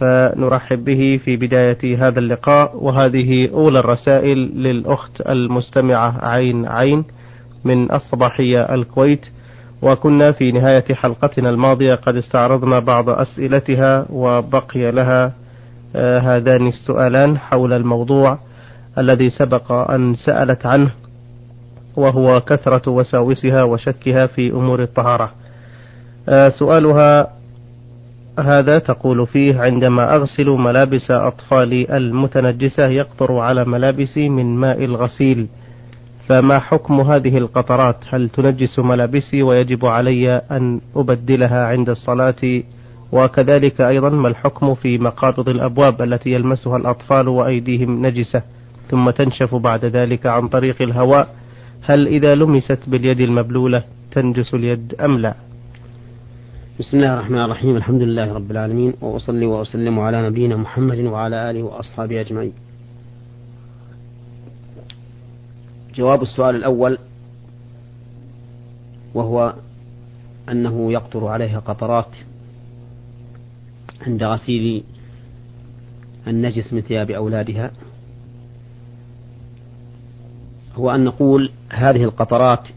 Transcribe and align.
فنرحب 0.00 0.84
به 0.84 1.20
في 1.24 1.36
بداية 1.36 2.08
هذا 2.08 2.18
اللقاء 2.18 2.76
وهذه 2.76 3.50
أولى 3.52 3.78
الرسائل 3.78 4.38
للأخت 4.38 5.20
المستمعة 5.20 6.24
عين 6.24 6.66
عين 6.66 7.04
من 7.64 7.92
الصباحية 7.92 8.74
الكويت 8.74 9.26
وكنا 9.82 10.32
في 10.32 10.52
نهاية 10.52 10.94
حلقتنا 10.94 11.50
الماضية 11.50 11.94
قد 11.94 12.16
استعرضنا 12.16 12.78
بعض 12.78 13.08
أسئلتها 13.10 14.06
وبقي 14.10 14.90
لها 14.90 15.32
آه، 15.96 16.18
هذان 16.18 16.66
السؤالان 16.68 17.38
حول 17.38 17.72
الموضوع 17.72 18.38
الذي 18.98 19.30
سبق 19.30 19.72
أن 19.72 20.14
سألت 20.14 20.66
عنه 20.66 20.90
وهو 21.96 22.40
كثرة 22.40 22.90
وساوسها 22.90 23.62
وشكها 23.62 24.26
في 24.26 24.50
أمور 24.50 24.82
الطهارة. 24.82 25.30
آه، 26.28 26.48
سؤالها 26.48 27.39
هذا 28.40 28.78
تقول 28.78 29.26
فيه 29.26 29.60
عندما 29.60 30.14
أغسل 30.16 30.50
ملابس 30.50 31.10
أطفالي 31.10 31.96
المتنجسة 31.96 32.86
يقطر 32.86 33.38
على 33.38 33.64
ملابسي 33.64 34.28
من 34.28 34.56
ماء 34.56 34.84
الغسيل. 34.84 35.46
فما 36.28 36.58
حكم 36.58 37.00
هذه 37.00 37.38
القطرات؟ 37.38 37.96
هل 38.10 38.28
تنجس 38.28 38.78
ملابسي 38.78 39.42
ويجب 39.42 39.86
علي 39.86 40.36
أن 40.50 40.80
أبدلها 40.96 41.66
عند 41.66 41.90
الصلاة؟ 41.90 42.62
وكذلك 43.12 43.80
أيضا 43.80 44.08
ما 44.08 44.28
الحكم 44.28 44.74
في 44.74 44.98
مقابض 44.98 45.48
الأبواب 45.48 46.02
التي 46.02 46.30
يلمسها 46.30 46.76
الأطفال 46.76 47.28
وأيديهم 47.28 48.06
نجسة؟ 48.06 48.42
ثم 48.90 49.10
تنشف 49.10 49.54
بعد 49.54 49.84
ذلك 49.84 50.26
عن 50.26 50.48
طريق 50.48 50.82
الهواء. 50.82 51.28
هل 51.82 52.06
إذا 52.06 52.34
لمست 52.34 52.78
باليد 52.86 53.20
المبلولة 53.20 53.82
تنجس 54.12 54.54
اليد 54.54 54.94
أم 55.00 55.18
لا؟ 55.18 55.49
بسم 56.80 56.96
الله 56.96 57.14
الرحمن 57.14 57.38
الرحيم 57.38 57.76
الحمد 57.76 58.02
لله 58.02 58.32
رب 58.32 58.50
العالمين 58.50 58.94
وأصلي 59.00 59.46
وأسلم 59.46 59.98
على 59.98 60.28
نبينا 60.28 60.56
محمد 60.56 60.98
وعلى 60.98 61.50
آله 61.50 61.62
وأصحابه 61.62 62.20
أجمعين. 62.20 62.52
جواب 65.94 66.22
السؤال 66.22 66.56
الأول 66.56 66.98
وهو 69.14 69.54
أنه 70.48 70.92
يقطر 70.92 71.26
عليها 71.26 71.60
قطرات 71.60 72.16
عند 74.06 74.22
غسيل 74.22 74.84
النجس 76.26 76.72
من 76.72 76.80
ثياب 76.80 77.10
أولادها. 77.10 77.70
هو 80.74 80.90
أن 80.90 81.04
نقول 81.04 81.50
هذه 81.70 82.04
القطرات 82.04 82.68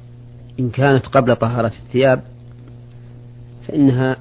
إن 0.59 0.69
كانت 0.69 1.05
قبل 1.07 1.35
طهارة 1.35 1.73
الثياب 1.85 2.32
فإنها 3.67 4.17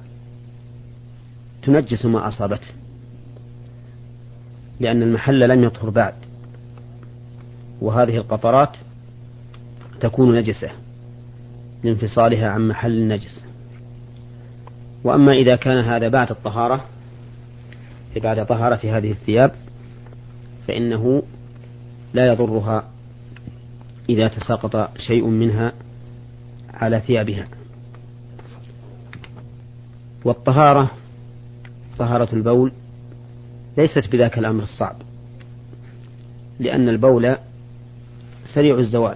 تنجس 1.63 2.05
ما 2.05 2.27
أصابته 2.27 2.67
لأن 4.79 5.03
المحل 5.03 5.49
لم 5.49 5.63
يطهر 5.63 5.89
بعد 5.89 6.13
وهذه 7.81 8.17
القطرات 8.17 8.77
تكون 9.99 10.35
نجسة 10.35 10.69
لانفصالها 11.83 12.49
عن 12.49 12.67
محل 12.67 12.91
النجس. 12.91 13.45
وأما 15.03 15.31
إذا 15.31 15.55
كان 15.55 15.77
هذا 15.77 16.07
بعد 16.07 16.31
الطهارة 16.31 16.85
بعد 18.15 18.45
طهارة 18.45 18.97
هذه 18.97 19.11
الثياب 19.11 19.51
فإنه 20.67 21.23
لا 22.13 22.27
يضرها 22.27 22.83
إذا 24.09 24.27
تساقط 24.27 24.97
شيء 24.97 25.27
منها 25.27 25.73
على 26.73 26.99
ثيابها. 26.99 27.47
والطهارة 30.25 30.91
طهارة 31.99 32.35
البول 32.35 32.71
ليست 33.77 34.11
بذاك 34.11 34.37
الأمر 34.37 34.63
الصعب 34.63 34.95
لأن 36.59 36.89
البول 36.89 37.35
سريع 38.45 38.79
الزوال. 38.79 39.15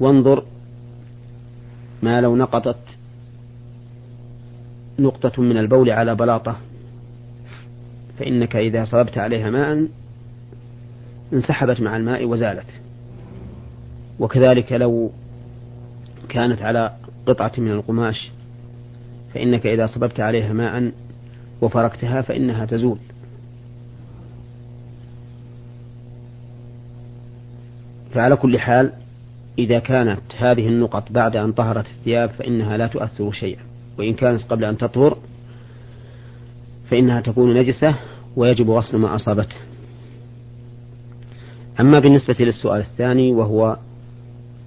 وانظر 0.00 0.44
ما 2.02 2.20
لو 2.20 2.36
نقطت 2.36 2.78
نقطة 4.98 5.42
من 5.42 5.56
البول 5.56 5.90
على 5.90 6.14
بلاطة 6.14 6.56
فإنك 8.18 8.56
إذا 8.56 8.84
صببت 8.84 9.18
عليها 9.18 9.50
ماء 9.50 9.88
انسحبت 11.32 11.80
مع 11.80 11.96
الماء 11.96 12.24
وزالت. 12.24 12.80
وكذلك 14.18 14.72
لو 14.72 15.10
كانت 16.28 16.62
على 16.62 16.96
قطعة 17.26 17.52
من 17.58 17.70
القماش 17.70 18.30
فإنك 19.34 19.66
إذا 19.66 19.86
صببت 19.86 20.20
عليها 20.20 20.52
ماء 20.52 20.92
وفركتها 21.60 22.22
فإنها 22.22 22.64
تزول. 22.64 22.98
فعلى 28.14 28.36
كل 28.36 28.58
حال 28.58 28.92
إذا 29.58 29.78
كانت 29.78 30.20
هذه 30.38 30.68
النقط 30.68 31.12
بعد 31.12 31.36
أن 31.36 31.52
طهرت 31.52 31.86
الثياب 31.86 32.30
فإنها 32.30 32.76
لا 32.76 32.86
تؤثر 32.86 33.32
شيئا 33.32 33.62
وإن 33.98 34.14
كانت 34.14 34.42
قبل 34.42 34.64
أن 34.64 34.78
تطهر 34.78 35.18
فإنها 36.90 37.20
تكون 37.20 37.54
نجسة 37.54 37.94
ويجب 38.36 38.70
غسل 38.70 38.96
ما 38.96 39.14
أصابته. 39.14 39.56
أما 41.80 41.98
بالنسبة 41.98 42.36
للسؤال 42.40 42.80
الثاني 42.80 43.32
وهو 43.32 43.76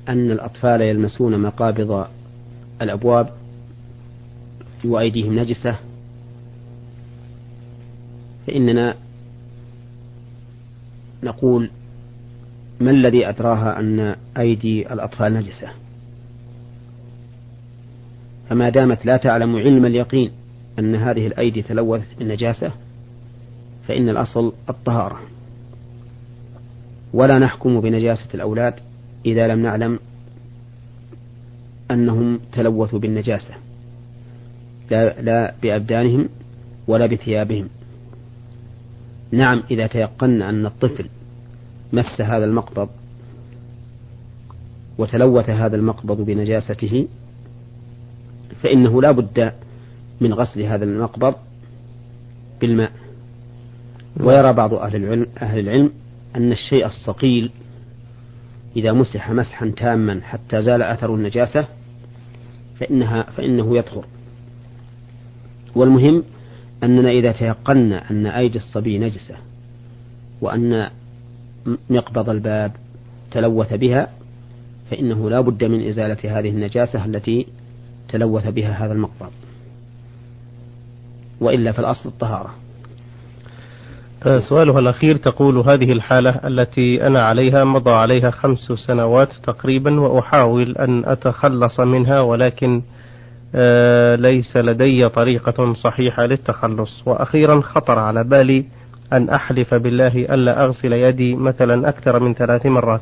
أن 0.10 0.32
الأطفال 0.32 0.82
يلمسون 0.82 1.42
مقابض 1.42 2.06
الأبواب 2.82 3.30
وأيديهم 4.86 5.40
نجسة. 5.40 5.76
فإننا 8.48 8.96
نقول 11.24 11.70
ما 12.80 12.92
الذي 12.92 13.30
أدراها 13.30 13.80
أن 13.80 14.16
أيدي 14.38 14.94
الأطفال 14.94 15.34
نجسة؟ 15.34 15.70
فما 18.50 18.70
دامت 18.70 19.06
لا 19.06 19.18
تعلم 19.18 19.56
علم 19.56 19.86
اليقين 19.86 20.32
أن 20.80 20.96
هذه 20.96 21.28
الأيدي 21.28 21.62
تلوثت 21.62 22.20
بالنجاسة 22.20 22.72
فإن 23.88 24.10
الأصل 24.10 24.54
الطهارة. 24.70 25.20
ولا 27.14 27.40
نحكم 27.40 27.82
بنجاسة 27.82 28.30
الأولاد 28.34 28.74
إذا 29.26 29.48
لم 29.48 29.60
نعلم 29.60 30.00
أنهم 31.92 32.40
تلوثوا 32.52 33.00
بالنجاسة. 33.00 33.67
لا, 34.92 35.22
لا 35.22 35.54
بأبدانهم 35.62 36.30
ولا 36.88 37.06
بثيابهم. 37.06 37.70
نعم 39.32 39.64
إذا 39.72 39.88
تيقنا 39.88 40.50
أن 40.50 40.66
الطفل 40.66 41.06
مس 41.94 42.22
هذا 42.22 42.46
المقبض 42.46 42.90
وتلوث 44.98 45.50
هذا 45.50 45.76
المقبض 45.76 46.22
بنجاسته 46.22 47.08
فإنه 48.64 49.02
لا 49.02 49.12
بد 49.12 49.54
من 50.22 50.34
غسل 50.34 50.62
هذا 50.62 50.86
المقبض 50.86 51.36
بالماء. 52.62 52.92
ويرى 54.20 54.54
بعض 54.54 54.74
أهل 54.74 54.96
العلم, 54.96 55.26
أهل 55.42 55.60
العلم 55.60 55.92
أن 56.36 56.52
الشيء 56.52 56.86
الصقيل 56.86 57.52
إذا 58.76 58.94
مسح 58.94 59.32
مسحا 59.32 59.74
تاما 59.78 60.22
حتى 60.24 60.62
زال 60.62 60.82
أثر 60.82 61.16
النجاسة 61.16 61.68
فإنها 62.80 63.24
فإنه 63.24 63.78
يطهر. 63.78 64.06
والمهم 65.78 66.24
أننا 66.84 67.10
إذا 67.10 67.32
تيقنا 67.32 68.12
أن 68.12 68.26
أيدي 68.26 68.58
الصبي 68.58 68.98
نجسة 68.98 69.36
وأن 70.42 70.90
مقبض 71.90 72.30
الباب 72.30 72.72
تلوث 73.32 73.74
بها 73.74 74.10
فإنه 74.92 75.30
لا 75.30 75.42
بد 75.42 75.64
من 75.64 75.88
إزالة 75.88 76.40
هذه 76.40 76.50
النجاسة 76.50 77.06
التي 77.06 77.48
تلوث 78.10 78.48
بها 78.48 78.86
هذا 78.86 78.94
المقبض. 78.94 79.32
وإلا 81.42 81.72
فالأصل 81.72 82.10
الطهارة. 82.10 82.54
آه، 84.26 84.40
سؤالها 84.40 84.80
الأخير 84.80 85.16
تقول 85.16 85.58
هذه 85.58 85.92
الحالة 85.92 86.30
التي 86.30 87.08
أنا 87.08 87.24
عليها 87.24 87.64
مضى 87.64 87.92
عليها 87.92 88.32
خمس 88.32 88.72
سنوات 88.88 89.34
تقريبا 89.44 90.00
وأحاول 90.00 90.78
أن 90.78 91.06
أتخلص 91.06 91.80
منها 91.80 92.22
ولكن 92.22 92.82
ليس 94.16 94.58
لدي 94.58 95.10
طريقة 95.10 95.74
صحيحة 95.74 96.26
للتخلص. 96.26 97.04
وأخيرا 97.08 97.62
خطر 97.62 98.00
على 98.00 98.24
بالي 98.24 98.66
أن 99.14 99.30
أحلف 99.30 99.74
بالله 99.74 100.16
ألا 100.34 100.64
أغسل 100.64 100.94
يدي 100.94 101.36
مثلا 101.36 101.90
أكثر 101.90 102.20
من 102.20 102.34
ثلاث 102.34 102.66
مرات. 102.66 103.02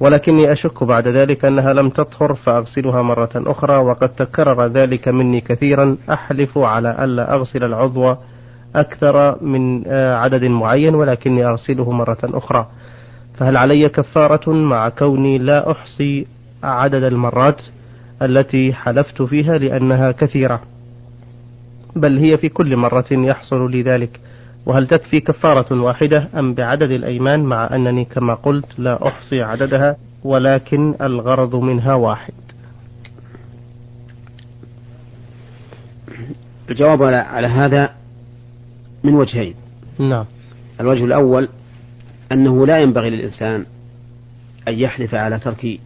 ولكني 0.00 0.52
أشك 0.52 0.84
بعد 0.84 1.08
ذلك 1.08 1.44
أنها 1.44 1.72
لم 1.72 1.88
تطهر 1.88 2.34
فأغسلها 2.34 3.02
مرة 3.02 3.30
أخرى. 3.34 3.76
وقد 3.76 4.08
تكرر 4.08 4.66
ذلك 4.66 5.08
مني 5.08 5.40
كثيرا. 5.40 5.96
أحلف 6.10 6.58
على 6.58 7.04
ألا 7.04 7.34
أغسل 7.34 7.64
العضو 7.64 8.14
أكثر 8.76 9.44
من 9.44 9.82
آه، 9.86 10.16
عدد 10.16 10.44
معين 10.44 10.94
ولكني 10.94 11.46
أغسله 11.46 11.90
مرة 11.90 12.18
أخرى. 12.24 12.66
فهل 13.38 13.56
علي 13.56 13.88
كفارة 13.88 14.50
مع 14.50 14.88
كوني 14.88 15.38
لا 15.38 15.70
أحصي 15.70 16.26
عدد 16.62 17.02
المرات؟ 17.02 17.62
التي 18.22 18.72
حلفت 18.72 19.22
فيها 19.22 19.58
لأنها 19.58 20.12
كثيرة 20.12 20.62
بل 21.96 22.18
هي 22.18 22.36
في 22.38 22.48
كل 22.48 22.76
مرة 22.76 23.06
يحصل 23.10 23.70
لي 23.70 23.82
ذلك 23.82 24.20
وهل 24.66 24.86
تكفي 24.86 25.20
كفارة 25.20 25.82
واحدة 25.82 26.28
أم 26.38 26.54
بعدد 26.54 26.90
الأيمان 26.90 27.40
مع 27.40 27.74
أنني 27.74 28.04
كما 28.04 28.34
قلت 28.34 28.78
لا 28.78 29.08
أحصي 29.08 29.42
عددها 29.42 29.96
ولكن 30.24 30.94
الغرض 31.00 31.56
منها 31.56 31.94
واحد؟ 31.94 32.32
الجواب 36.70 37.02
على 37.02 37.46
هذا 37.46 37.90
من 39.04 39.14
وجهين. 39.14 39.54
نعم. 39.98 40.24
الوجه 40.80 41.04
الأول 41.04 41.48
أنه 42.32 42.66
لا 42.66 42.78
ينبغي 42.78 43.10
للإنسان 43.10 43.66
أن 44.68 44.74
يحلف 44.74 45.14
على 45.14 45.38
ترك 45.38 45.80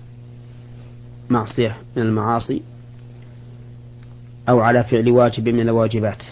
معصية 1.31 1.77
من 1.97 2.03
المعاصي 2.03 2.63
أو 4.49 4.61
على 4.61 4.85
فعل 4.85 5.11
واجب 5.11 5.49
من 5.49 5.61
الواجبات. 5.61 6.23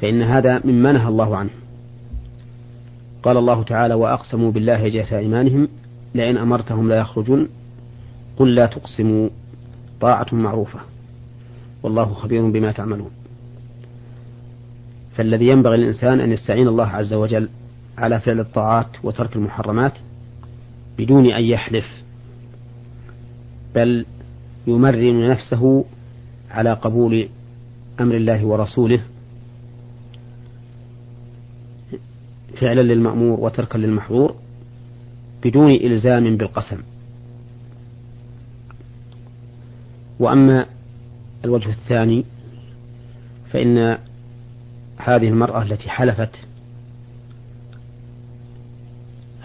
فإن 0.00 0.22
هذا 0.22 0.60
مما 0.64 0.92
نهى 0.92 1.08
الله 1.08 1.36
عنه. 1.36 1.50
قال 3.22 3.36
الله 3.36 3.62
تعالى 3.62 3.94
وأقسموا 3.94 4.50
بالله 4.50 4.88
جهة 4.88 5.18
أيمانهم 5.18 5.68
لئن 6.14 6.36
أمرتهم 6.36 6.88
لا 6.88 6.96
يخرجون. 6.96 7.48
قل 8.36 8.54
لا 8.54 8.66
تقسموا 8.66 9.28
طاعة 10.00 10.26
معروفة. 10.32 10.80
والله 11.82 12.14
خبير 12.14 12.50
بما 12.50 12.72
تعملون. 12.72 13.10
فالذي 15.16 15.48
ينبغي 15.48 15.76
للإنسان 15.76 16.20
أن 16.20 16.32
يستعين 16.32 16.68
الله 16.68 16.86
عز 16.86 17.14
وجل 17.14 17.48
على 17.98 18.20
فعل 18.20 18.40
الطاعات 18.40 18.86
وترك 19.04 19.36
المحرمات 19.36 19.92
بدون 20.98 21.26
أن 21.26 21.44
يحلف 21.44 22.01
بل 23.74 24.06
يمرن 24.66 25.30
نفسه 25.30 25.84
على 26.50 26.72
قبول 26.72 27.28
أمر 28.00 28.14
الله 28.14 28.44
ورسوله 28.46 29.02
فعلا 32.60 32.80
للمأمور 32.80 33.40
وتركا 33.40 33.78
للمحظور 33.78 34.34
بدون 35.44 35.70
إلزام 35.70 36.36
بالقسم. 36.36 36.78
وأما 40.18 40.66
الوجه 41.44 41.68
الثاني 41.68 42.24
فإن 43.50 43.98
هذه 44.96 45.28
المرأة 45.28 45.62
التي 45.62 45.90
حلفت 45.90 46.36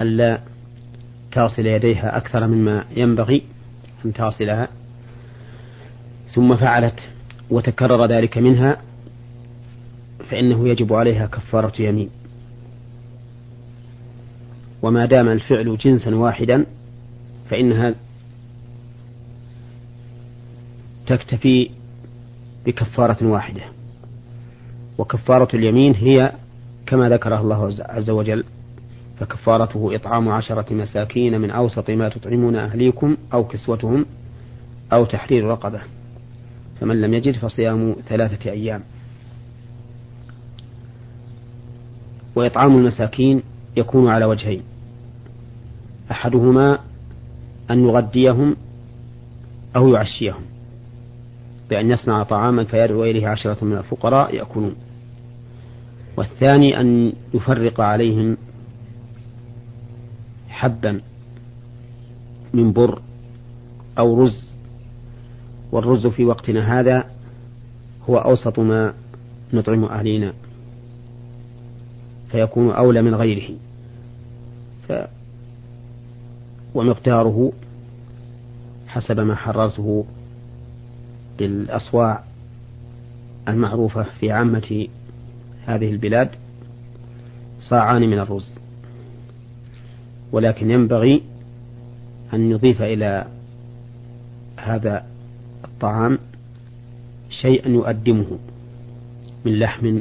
ألا 0.02 0.42
تصل 1.32 1.66
يديها 1.66 2.18
أكثر 2.18 2.48
مما 2.48 2.86
ينبغي 2.96 3.44
أن 4.06 4.14
تصلها 4.14 4.68
ثم 6.34 6.56
فعلت 6.56 7.00
وتكرر 7.50 8.06
ذلك 8.06 8.38
منها 8.38 8.82
فإنه 10.30 10.70
يجب 10.70 10.94
عليها 10.94 11.28
كفارة 11.28 11.82
يمين. 11.82 12.10
وما 14.82 15.06
دام 15.06 15.28
الفعل 15.28 15.78
جنسا 15.78 16.16
واحدا 16.16 16.66
فإنها 17.50 17.96
تكتفي 21.08 21.70
بكفارة 22.66 23.28
واحدة. 23.28 23.62
وكفارة 24.98 25.56
اليمين 25.56 25.96
هي 25.96 26.32
كما 26.86 27.10
ذكرها 27.10 27.42
الله 27.42 27.76
عز 27.80 28.10
وجل. 28.10 28.44
فكفارته 29.20 29.96
إطعام 29.96 30.30
عشرة 30.30 30.74
مساكين 30.74 31.42
من 31.42 31.52
أوسط 31.52 31.90
ما 31.90 32.10
تطعمون 32.10 32.56
أهليكم 32.56 33.18
أو 33.34 33.44
كسوتهم 33.48 34.06
أو 34.94 35.06
تحرير 35.06 35.46
رقبة. 35.46 35.82
فمن 36.80 37.02
لم 37.02 37.14
يجد 37.14 37.36
فصيام 37.36 37.96
ثلاثة 38.10 38.52
أيام. 38.52 38.84
وإطعام 42.36 42.76
المساكين 42.78 43.44
يكون 43.78 44.10
على 44.10 44.26
وجهين. 44.26 44.64
أحدهما 46.12 46.80
أن 47.72 47.84
يغديهم 47.84 48.56
أو 49.76 49.88
يعشيهم. 49.88 50.42
بأن 51.70 51.90
يصنع 51.90 52.24
طعاما 52.24 52.64
فيدعو 52.64 53.04
إليه 53.04 53.28
عشرة 53.28 53.66
من 53.66 53.78
الفقراء 53.78 54.36
يأكلون. 54.36 54.76
والثاني 56.18 56.82
أن 56.82 57.14
يفرق 57.34 57.82
عليهم 57.82 58.38
حبا 60.58 61.02
من 62.54 62.74
بر 62.74 63.02
أو 63.98 64.24
رز 64.24 64.54
والرز 65.72 66.08
في 66.08 66.26
وقتنا 66.26 66.80
هذا 66.80 67.06
هو 68.10 68.18
أوسط 68.18 68.60
ما 68.60 68.94
نطعم 69.54 69.84
أهلينا 69.84 70.34
فيكون 72.32 72.72
أولى 72.72 73.02
من 73.02 73.16
غيره 73.16 73.56
ف 74.88 74.94
ومقداره 76.76 77.52
حسب 78.88 79.20
ما 79.20 79.36
حررته 79.36 80.06
بالأصواع 81.40 82.24
المعروفة 83.48 84.04
في 84.04 84.32
عامة 84.32 84.88
هذه 85.66 85.90
البلاد 85.92 86.30
صاعان 87.60 88.02
من 88.02 88.20
الرز. 88.20 88.67
ولكن 90.32 90.72
ينبغي 90.72 91.24
أن 92.34 92.50
نضيف 92.54 92.82
إلى 92.82 93.26
هذا 94.58 95.04
الطعام 95.66 96.18
شيئا 97.42 97.70
يؤدمه 97.70 98.40
من 99.46 99.60
لحم 99.60 100.00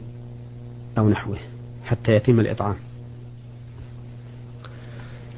أو 0.98 1.08
نحوه 1.08 1.38
حتى 1.84 2.12
يتم 2.12 2.40
الإطعام. 2.40 2.76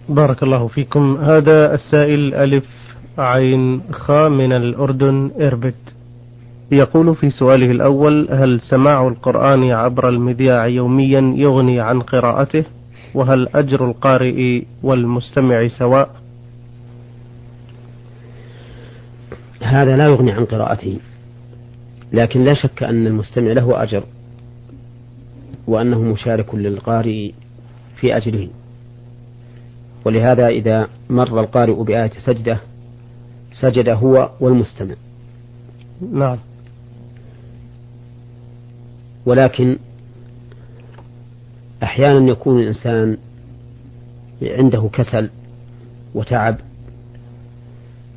بارك 0.08 0.42
الله 0.42 0.66
فيكم. 0.66 1.16
هذا 1.16 1.74
السائل 1.74 2.34
ألف 2.34 2.64
عين 3.18 3.82
خاء 3.92 4.28
من 4.28 4.52
الأردن 4.52 5.30
إربد 5.40 5.74
يقول 6.72 7.16
في 7.16 7.30
سؤاله 7.30 7.70
الأول 7.70 8.28
هل 8.30 8.60
سماع 8.60 9.08
القرآن 9.08 9.70
عبر 9.70 10.08
المذياع 10.08 10.66
يوميا 10.66 11.32
يغني 11.36 11.80
عن 11.80 12.00
قراءته؟ 12.00 12.64
وهل 13.14 13.48
أجر 13.54 13.90
القارئ 13.90 14.62
والمستمع 14.82 15.68
سواء؟ 15.68 16.10
هذا 19.62 19.96
لا 19.96 20.06
يغني 20.06 20.32
عن 20.32 20.44
قراءته 20.44 20.98
لكن 22.12 22.44
لا 22.44 22.54
شك 22.54 22.82
أن 22.82 23.06
المستمع 23.06 23.52
له 23.52 23.82
أجر 23.82 24.04
وأنه 25.66 26.02
مشارك 26.02 26.54
للقارئ 26.54 27.32
في 27.96 28.16
أجره 28.16 28.48
ولهذا 30.04 30.48
إذا 30.48 30.88
مر 31.10 31.40
القارئ 31.40 31.82
بآية 31.82 32.12
سجدة 32.26 32.60
سجد 33.52 33.88
هو 33.88 34.30
والمستمع. 34.40 34.94
نعم. 36.12 36.38
ولكن 39.26 39.78
أحيانا 41.82 42.30
يكون 42.30 42.60
الإنسان 42.60 43.16
عنده 44.42 44.90
كسل 44.92 45.30
وتعب 46.14 46.56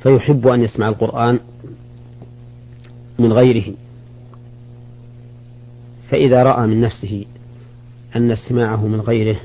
فيحب 0.02 0.46
أن 0.46 0.62
يسمع 0.62 0.88
القرآن 0.88 1.40
من 3.18 3.32
غيره. 3.32 3.74
فإذا 6.10 6.42
رأى 6.42 6.66
من 6.66 6.80
نفسه 6.80 7.24
أن 8.16 8.30
استماعه 8.30 8.86
من 8.86 9.00
غيره 9.00 9.40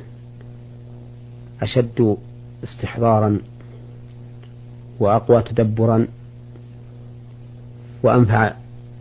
أشد 1.62 2.18
استحضارا 2.64 3.40
وأقوى 5.00 5.44
تدبرا 5.44 6.08
وأنفع 8.04 8.54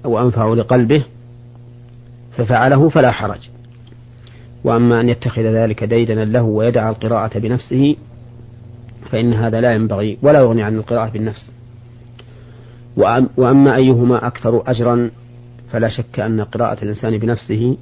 وأنفع 0.05 0.55
لقلبه 0.55 1.05
ففعله 2.37 2.89
فلا 2.89 3.11
حرج. 3.11 3.49
وأما 4.67 5.01
أن 5.01 5.09
يتخذ 5.09 5.43
ذلك 5.43 5.85
ديدنا 5.85 6.25
له 6.25 6.43
ويدع 6.43 6.89
القراءة 6.89 7.39
بنفسه 7.39 7.97
فإن 9.11 9.33
هذا 9.33 9.61
لا 9.61 9.75
ينبغي 9.75 10.19
ولا 10.23 10.39
يغني 10.39 10.63
عن 10.63 10.77
القراءة 10.77 11.11
بالنفس. 11.11 11.53
وأما 13.37 13.77
أيهما 13.77 14.27
أكثر 14.27 14.63
أجرا 14.67 15.11
فلا 15.71 15.89
شك 15.89 16.21
أن 16.21 16.41
قراءة 16.41 16.83
الإنسان 16.85 17.19
بنفسه 17.19 17.77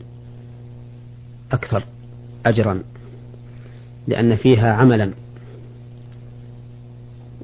أكثر 1.53 1.85
أجرا 2.47 2.83
لأن 4.07 4.37
فيها 4.37 4.73
عملا 4.73 5.11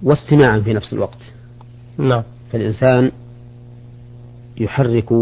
واستماعا 0.02 0.60
في 0.60 0.72
نفس 0.72 0.92
الوقت. 0.92 1.32
نعم. 1.98 2.22
فالإنسان 2.52 3.12
يحرك 4.56 5.12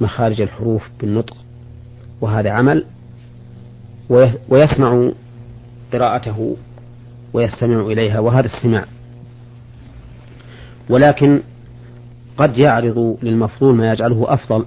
مخارج 0.00 0.40
الحروف 0.40 0.88
بالنطق 1.00 1.36
وهذا 2.20 2.50
عمل 2.50 2.84
ويسمع 4.48 5.10
قراءته 5.92 6.56
ويستمع 7.32 7.80
إليها 7.80 8.20
وهذا 8.20 8.46
استماع 8.46 8.84
ولكن 10.90 11.40
قد 12.36 12.58
يعرض 12.58 13.18
للمفضول 13.22 13.74
ما 13.74 13.92
يجعله 13.92 14.34
أفضل 14.34 14.64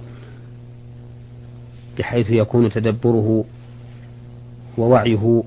بحيث 1.98 2.30
يكون 2.30 2.70
تدبره 2.70 3.44
ووعيه 4.78 5.42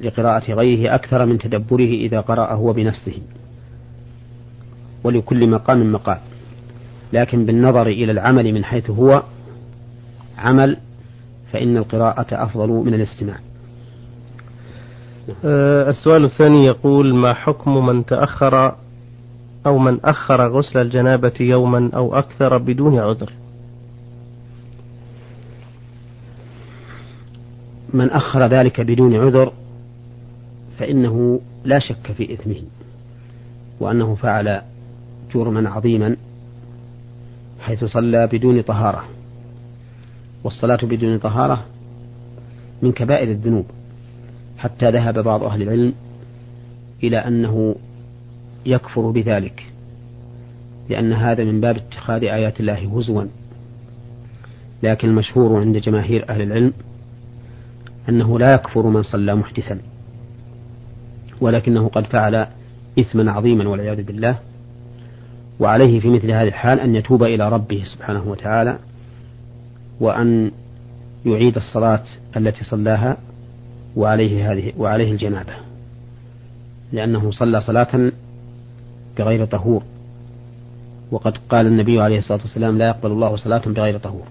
لقراءة 0.00 0.52
غيره 0.52 0.94
أكثر 0.94 1.26
من 1.26 1.38
تدبره 1.38 1.90
إذا 1.92 2.20
قرأ 2.20 2.52
هو 2.52 2.72
بنفسه 2.72 3.18
ولكل 5.04 5.48
مقام 5.48 5.92
مقال. 5.92 6.18
لكن 7.12 7.46
بالنظر 7.46 7.86
إلى 7.86 8.12
العمل 8.12 8.52
من 8.52 8.64
حيث 8.64 8.90
هو 8.90 9.22
عمل 10.38 10.76
فإن 11.54 11.76
القراءة 11.76 12.26
أفضل 12.32 12.68
من 12.68 12.94
الاستماع. 12.94 13.38
أه 15.44 15.90
السؤال 15.90 16.24
الثاني 16.24 16.66
يقول 16.66 17.14
ما 17.14 17.34
حكم 17.34 17.86
من 17.86 18.06
تأخر 18.06 18.76
أو 19.66 19.78
من 19.78 20.00
أخر 20.04 20.48
غسل 20.48 20.78
الجنابة 20.80 21.32
يوما 21.40 21.90
أو 21.94 22.14
أكثر 22.14 22.58
بدون 22.58 22.98
عذر؟ 22.98 23.32
من 27.92 28.10
أخر 28.10 28.46
ذلك 28.46 28.80
بدون 28.80 29.16
عذر 29.16 29.52
فإنه 30.78 31.40
لا 31.64 31.78
شك 31.78 32.12
في 32.16 32.34
إثمه 32.34 32.62
وأنه 33.80 34.14
فعل 34.14 34.60
جرما 35.34 35.70
عظيما 35.70 36.16
حيث 37.60 37.84
صلى 37.84 38.26
بدون 38.26 38.60
طهارة. 38.60 39.13
والصلاة 40.44 40.78
بدون 40.82 41.18
طهارة 41.18 41.64
من 42.82 42.92
كبائر 42.92 43.30
الذنوب 43.30 43.66
حتى 44.58 44.90
ذهب 44.90 45.18
بعض 45.18 45.42
أهل 45.42 45.62
العلم 45.62 45.94
إلى 47.02 47.18
أنه 47.18 47.74
يكفر 48.66 49.10
بذلك 49.10 49.66
لأن 50.88 51.12
هذا 51.12 51.44
من 51.44 51.60
باب 51.60 51.76
اتخاذ 51.76 52.22
آيات 52.24 52.60
الله 52.60 52.98
هزوا. 52.98 53.24
لكن 54.82 55.08
المشهور 55.08 55.60
عند 55.60 55.76
جماهير 55.76 56.28
أهل 56.28 56.42
العلم 56.42 56.72
أنه 58.08 58.38
لا 58.38 58.54
يكفر 58.54 58.86
من 58.86 59.02
صلى 59.02 59.34
محدثا 59.34 59.80
ولكنه 61.40 61.88
قد 61.88 62.06
فعل 62.06 62.46
إثما 62.98 63.32
عظيما 63.32 63.68
والعياذ 63.68 64.02
بالله. 64.02 64.38
وعليه 65.60 66.00
في 66.00 66.08
مثل 66.08 66.30
هذه 66.30 66.48
الحال 66.48 66.80
أن 66.80 66.94
يتوب 66.94 67.22
إلى 67.22 67.48
ربه 67.48 67.82
سبحانه 67.84 68.28
وتعالى 68.28 68.78
وأن 70.00 70.50
يعيد 71.26 71.56
الصلاة 71.56 72.02
التي 72.36 72.64
صلاها 72.64 73.16
وعليه 73.96 74.52
هذه 74.52 74.72
وعليه 74.78 75.12
الجنابة. 75.12 75.52
لأنه 76.92 77.30
صلى 77.30 77.60
صلاة 77.60 78.12
بغير 79.18 79.44
طهور. 79.44 79.82
وقد 81.10 81.36
قال 81.48 81.66
النبي 81.66 82.00
عليه 82.00 82.18
الصلاة 82.18 82.40
والسلام 82.42 82.78
لا 82.78 82.86
يقبل 82.86 83.10
الله 83.10 83.36
صلاة 83.36 83.62
بغير 83.66 83.98
طهور. 83.98 84.22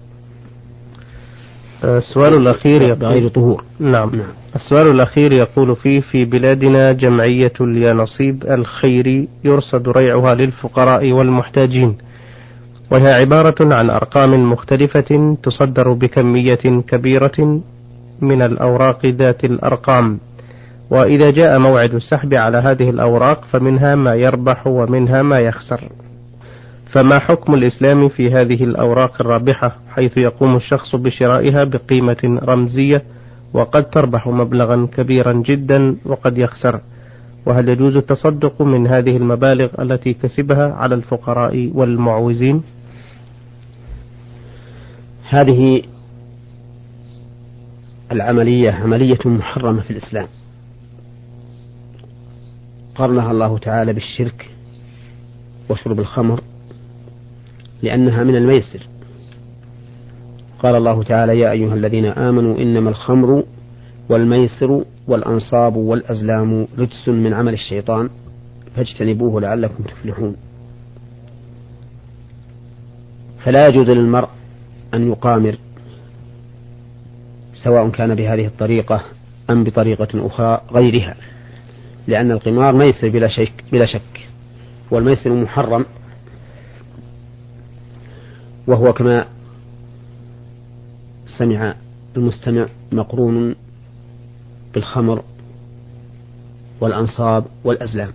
السؤال 1.84 2.34
الأخير 2.34 2.82
يقول 2.82 2.98
بغير 2.98 3.28
طهور. 3.28 3.64
نعم. 3.78 4.16
نعم. 4.16 4.32
السؤال 4.54 4.86
الأخير 4.94 5.32
يقول 5.32 5.76
فيه 5.76 6.00
في 6.00 6.24
بلادنا 6.24 6.92
جمعية 6.92 7.52
اليانصيب 7.60 8.44
الخيري 8.44 9.28
يرصد 9.44 9.88
ريعها 9.88 10.34
للفقراء 10.34 11.12
والمحتاجين. 11.12 11.96
وهي 12.94 13.12
عبارة 13.12 13.74
عن 13.74 13.90
أرقام 13.90 14.52
مختلفة 14.52 15.36
تصدر 15.42 15.92
بكمية 15.92 16.82
كبيرة 16.88 17.60
من 18.20 18.42
الأوراق 18.42 19.06
ذات 19.06 19.44
الأرقام. 19.44 20.18
وإذا 20.90 21.30
جاء 21.30 21.58
موعد 21.58 21.94
السحب 21.94 22.34
على 22.34 22.58
هذه 22.58 22.90
الأوراق 22.90 23.44
فمنها 23.52 23.94
ما 23.94 24.14
يربح 24.14 24.66
ومنها 24.66 25.22
ما 25.22 25.38
يخسر. 25.38 25.80
فما 26.92 27.18
حكم 27.18 27.54
الإسلام 27.54 28.08
في 28.08 28.30
هذه 28.32 28.64
الأوراق 28.64 29.20
الرابحة 29.20 29.76
حيث 29.90 30.16
يقوم 30.18 30.56
الشخص 30.56 30.96
بشرائها 30.96 31.64
بقيمة 31.64 32.38
رمزية 32.42 33.02
وقد 33.52 33.90
تربح 33.90 34.28
مبلغا 34.28 34.88
كبيرا 34.96 35.32
جدا 35.32 35.96
وقد 36.06 36.38
يخسر؟ 36.38 36.80
وهل 37.46 37.68
يجوز 37.68 37.96
التصدق 37.96 38.62
من 38.62 38.86
هذه 38.86 39.16
المبالغ 39.16 39.82
التي 39.82 40.12
كسبها 40.14 40.74
على 40.74 40.94
الفقراء 40.94 41.70
والمعوزين؟ 41.74 42.62
هذه 45.28 45.82
العملية 48.12 48.70
عملية 48.70 49.18
محرمة 49.24 49.82
في 49.82 49.90
الإسلام. 49.90 50.28
قرنها 52.94 53.30
الله 53.30 53.58
تعالى 53.58 53.92
بالشرك 53.92 54.50
وشرب 55.70 56.00
الخمر 56.00 56.40
لأنها 57.82 58.24
من 58.24 58.36
الميسر. 58.36 58.86
قال 60.58 60.74
الله 60.74 61.02
تعالى 61.02 61.38
يا 61.40 61.50
أيها 61.50 61.74
الذين 61.74 62.04
آمنوا 62.04 62.58
إنما 62.58 62.90
الخمر 62.90 63.44
والميسر 64.08 64.84
والأنصاب 65.08 65.76
والأزلام 65.76 66.66
رجس 66.78 67.08
من 67.08 67.34
عمل 67.34 67.52
الشيطان 67.52 68.10
فاجتنبوه 68.76 69.40
لعلكم 69.40 69.84
تفلحون. 69.84 70.36
فلا 73.44 73.68
يجوز 73.68 73.90
للمرء 73.90 74.28
أن 74.94 75.08
يقامر 75.08 75.56
سواء 77.64 77.88
كان 77.88 78.14
بهذه 78.14 78.46
الطريقة 78.46 79.04
أم 79.50 79.64
بطريقة 79.64 80.26
أخرى 80.26 80.60
غيرها 80.72 81.16
لأن 82.06 82.30
القمار 82.30 82.74
ميسر 82.74 83.08
بلا 83.08 83.28
شك 83.28 83.64
بلا 83.72 83.86
شك 83.86 84.28
والميسر 84.90 85.32
محرم 85.32 85.84
وهو 88.66 88.92
كما 88.92 89.26
سمع 91.38 91.74
المستمع 92.16 92.66
مقرون 92.92 93.54
بالخمر 94.74 95.22
والأنصاب 96.80 97.44
والأزلام. 97.64 98.12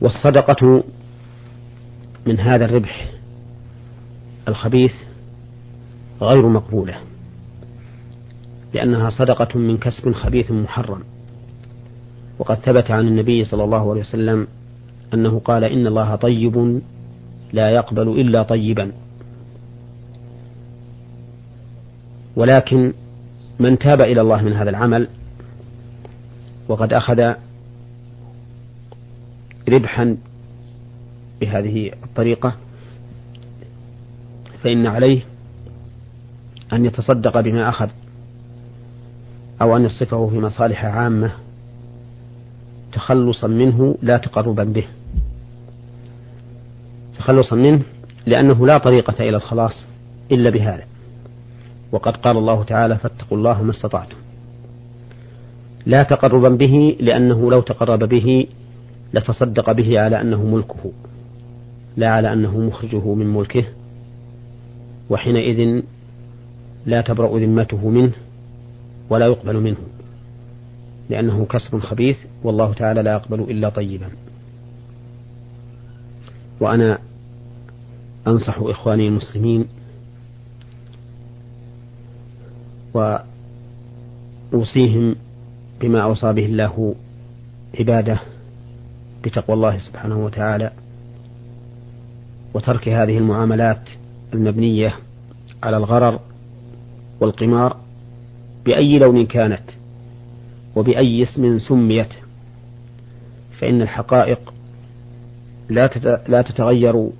والصدقة 0.00 0.84
من 2.26 2.40
هذا 2.40 2.64
الربح 2.64 3.08
الخبيث 4.48 4.92
غير 6.20 6.48
مقبولة 6.48 6.94
لأنها 8.74 9.10
صدقة 9.10 9.58
من 9.58 9.78
كسب 9.78 10.12
خبيث 10.12 10.50
محرم. 10.50 11.00
وقد 12.38 12.56
ثبت 12.56 12.90
عن 12.90 13.08
النبي 13.08 13.44
صلى 13.44 13.64
الله 13.64 13.90
عليه 13.90 14.00
وسلم 14.00 14.46
أنه 15.14 15.38
قال 15.38 15.64
إن 15.64 15.86
الله 15.86 16.16
طيب 16.16 16.80
لا 17.52 17.70
يقبل 17.70 18.08
إلا 18.08 18.42
طيبا. 18.42 18.92
ولكن 22.36 22.92
من 23.58 23.78
تاب 23.78 24.00
إلى 24.00 24.20
الله 24.20 24.42
من 24.42 24.52
هذا 24.52 24.70
العمل 24.70 25.08
وقد 26.68 26.92
أخذ 26.92 27.32
ربحا 29.68 30.16
بهذه 31.40 31.90
الطريقة 32.04 32.56
فإن 34.64 34.86
عليه 34.86 35.20
أن 36.72 36.84
يتصدق 36.84 37.40
بما 37.40 37.68
أخذ 37.68 37.88
أو 39.62 39.76
أن 39.76 39.84
يصرفه 39.84 40.28
في 40.28 40.38
مصالح 40.38 40.84
عامة 40.84 41.32
تخلصا 42.92 43.46
منه 43.46 43.96
لا 44.02 44.16
تقربا 44.16 44.64
به. 44.64 44.84
تخلصا 47.18 47.56
منه 47.56 47.82
لأنه 48.26 48.66
لا 48.66 48.78
طريقة 48.78 49.28
إلى 49.28 49.36
الخلاص 49.36 49.86
إلا 50.32 50.50
بهذا. 50.50 50.84
وقد 51.92 52.16
قال 52.16 52.36
الله 52.36 52.62
تعالى 52.62 52.98
فاتقوا 52.98 53.38
الله 53.38 53.62
ما 53.62 53.70
استطعتم. 53.70 54.16
لا 55.86 56.02
تقربا 56.02 56.48
به 56.48 56.96
لأنه 57.00 57.50
لو 57.50 57.60
تقرب 57.60 58.04
به 58.04 58.46
لتصدق 59.14 59.72
به 59.72 60.00
على 60.00 60.20
أنه 60.20 60.44
ملكه 60.44 60.92
لا 61.96 62.10
على 62.10 62.32
أنه 62.32 62.60
مخرجه 62.60 63.14
من 63.14 63.26
ملكه. 63.26 63.64
وحينئذ 65.10 65.82
لا 66.86 67.00
تبرأ 67.00 67.38
ذمته 67.38 67.88
منه 67.88 68.12
ولا 69.10 69.26
يقبل 69.26 69.60
منه 69.60 69.76
لأنه 71.10 71.44
كسب 71.44 71.78
خبيث 71.78 72.16
والله 72.42 72.72
تعالى 72.72 73.02
لا 73.02 73.12
يقبل 73.12 73.40
إلا 73.40 73.68
طيبا. 73.68 74.08
وأنا 76.60 76.98
أنصح 78.26 78.58
إخواني 78.58 79.08
المسلمين 79.08 79.64
وأوصيهم 84.52 85.16
بما 85.80 86.02
أوصى 86.02 86.32
به 86.32 86.44
الله 86.46 86.94
عباده 87.78 88.20
بتقوى 89.24 89.56
الله 89.56 89.78
سبحانه 89.78 90.24
وتعالى 90.24 90.70
وترك 92.54 92.88
هذه 92.88 93.18
المعاملات 93.18 93.88
المبنية 94.34 94.94
على 95.62 95.76
الغرر 95.76 96.20
والقمار 97.20 97.76
بأي 98.64 98.98
لون 98.98 99.26
كانت 99.26 99.62
وبأي 100.76 101.22
اسم 101.22 101.58
سميت 101.58 102.08
فإن 103.60 103.82
الحقائق 103.82 104.54
لا 105.68 105.90
لا 106.28 106.42
تتغير 106.42 107.10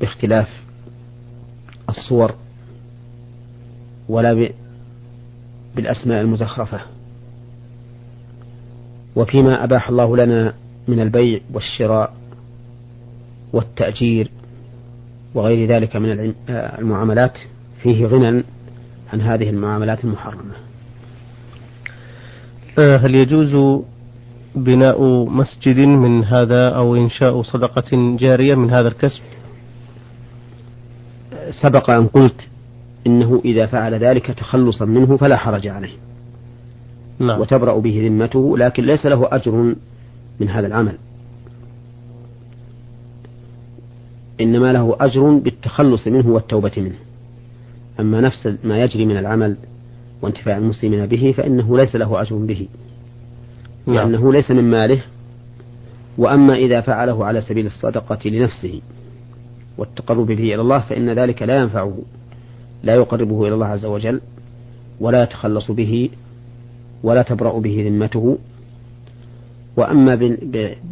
باختلاف 0.00 0.48
الصور 1.88 2.34
ولا 4.08 4.50
بالأسماء 5.76 6.20
المزخرفة. 6.20 6.80
وفيما 9.16 9.64
أباح 9.64 9.88
الله 9.88 10.16
لنا 10.16 10.54
من 10.88 11.00
البيع 11.00 11.40
والشراء 11.52 12.14
والتأجير 13.52 14.30
وغير 15.34 15.68
ذلك 15.68 15.96
من 15.96 16.34
المعاملات 16.50 17.38
فيه 17.82 18.06
غنى 18.06 18.44
عن 19.12 19.20
هذه 19.20 19.50
المعاملات 19.50 20.04
المحرمة. 20.04 20.54
آه، 22.78 22.96
هل 22.96 23.14
يجوز 23.14 23.82
بناء 24.54 25.04
مسجد 25.28 25.78
من 25.78 26.24
هذا 26.24 26.68
أو 26.68 26.96
إنشاء 26.96 27.42
صدقة 27.42 28.16
جارية 28.20 28.54
من 28.54 28.70
هذا 28.70 28.88
الكسب؟ 28.88 29.22
سبق 31.62 31.90
أن 31.90 32.06
قلت 32.06 32.48
إنه 33.06 33.42
إذا 33.44 33.66
فعل 33.66 33.94
ذلك 33.94 34.26
تخلصا 34.26 34.84
منه 34.84 35.16
فلا 35.16 35.36
حرج 35.36 35.66
عليه. 35.66 35.92
نعم. 37.18 37.40
وتبرأ 37.40 37.78
به 37.78 38.02
ذمته 38.06 38.58
لكن 38.58 38.84
ليس 38.84 39.06
له 39.06 39.28
أجر 39.32 39.74
من 40.40 40.48
هذا 40.48 40.66
العمل. 40.66 40.98
إنما 44.40 44.72
له 44.72 44.96
أجر 45.00 45.30
بالتخلص 45.30 46.08
منه 46.08 46.28
والتوبة 46.28 46.72
منه. 46.76 46.96
أما 48.00 48.20
نفس 48.20 48.48
ما 48.64 48.82
يجري 48.82 49.06
من 49.06 49.16
العمل 49.16 49.56
وانتفاع 50.22 50.56
المسلمين 50.56 51.06
به 51.06 51.34
فإنه 51.36 51.76
ليس 51.78 51.96
له 51.96 52.22
أجر 52.22 52.36
به 52.36 52.68
نعم. 53.86 53.96
لأنه 53.96 54.32
ليس 54.32 54.50
من 54.50 54.70
ماله. 54.70 55.02
وأما 56.18 56.54
إذا 56.54 56.80
فعله 56.80 57.24
على 57.24 57.40
سبيل 57.40 57.66
الصدقة 57.66 58.30
لنفسه 58.30 58.80
والتقرب 59.78 60.26
به 60.26 60.54
إلى 60.54 60.60
الله 60.60 60.78
فإن 60.78 61.10
ذلك 61.10 61.42
لا 61.42 61.56
ينفعه 61.56 61.98
لا 62.82 62.94
يقربه 62.94 63.46
إلى 63.46 63.54
الله 63.54 63.66
عز 63.66 63.86
وجل 63.86 64.20
ولا 65.00 65.22
يتخلص 65.22 65.70
به 65.70 66.10
ولا 67.02 67.22
تبرأ 67.22 67.58
به 67.58 67.84
ذمته. 67.88 68.38
وأما 69.76 70.38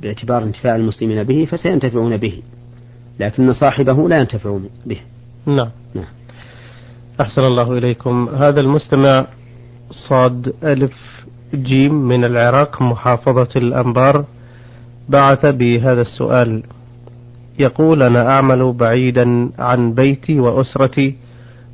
باعتبار 0.02 0.42
انتفاع 0.42 0.76
المسلمين 0.76 1.22
به 1.22 1.44
فسينتفعون 1.50 2.16
به. 2.16 2.42
لكن 3.20 3.52
صاحبه 3.52 4.08
لا 4.08 4.18
ينتفع 4.18 4.58
به 4.86 5.00
نعم. 5.46 5.70
نعم. 5.94 6.04
أحسن 7.20 7.42
الله 7.42 7.78
إليكم. 7.78 8.28
هذا 8.28 8.60
المستمع 8.60 9.26
صاد 10.08 10.54
ألف 10.64 11.24
جيم 11.54 11.94
من 11.94 12.24
العراق 12.24 12.82
محافظة 12.82 13.48
الأنبار 13.56 14.24
بعث 15.08 15.46
بهذا 15.46 16.00
السؤال. 16.00 16.62
يقول 17.58 18.02
أنا 18.02 18.36
أعمل 18.36 18.72
بعيدا 18.72 19.50
عن 19.58 19.94
بيتي 19.94 20.40
وأسرتي 20.40 21.16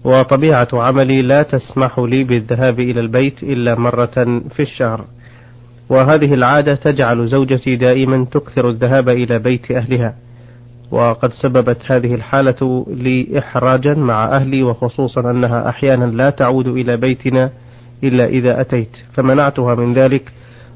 وطبيعة 0.05 0.69
عملي 0.73 1.23
لا 1.23 1.43
تسمح 1.43 1.99
لي 1.99 2.25
بالذهاب 2.25 2.81
إلى 2.81 3.01
البيت 3.01 3.43
إلا 3.43 3.75
مرة 3.75 4.41
في 4.55 4.61
الشهر. 4.63 5.05
وهذه 5.89 6.35
العادة 6.35 6.75
تجعل 6.75 7.27
زوجتي 7.27 7.77
دائما 7.77 8.25
تكثر 8.25 8.69
الذهاب 8.69 9.09
إلى 9.09 9.39
بيت 9.39 9.71
أهلها. 9.71 10.15
وقد 10.91 11.33
سببت 11.33 11.79
هذه 11.87 12.15
الحالة 12.15 12.87
لي 12.89 13.39
إحراجا 13.39 13.95
مع 13.95 14.25
أهلي 14.37 14.63
وخصوصا 14.63 15.21
أنها 15.21 15.69
أحيانا 15.69 16.05
لا 16.05 16.31
تعود 16.31 16.67
إلى 16.67 16.97
بيتنا 16.97 17.51
إلا 18.05 18.27
إذا 18.27 18.61
أتيت. 18.61 18.97
فمنعتها 19.13 19.75
من 19.75 19.95
ذلك 19.95 20.33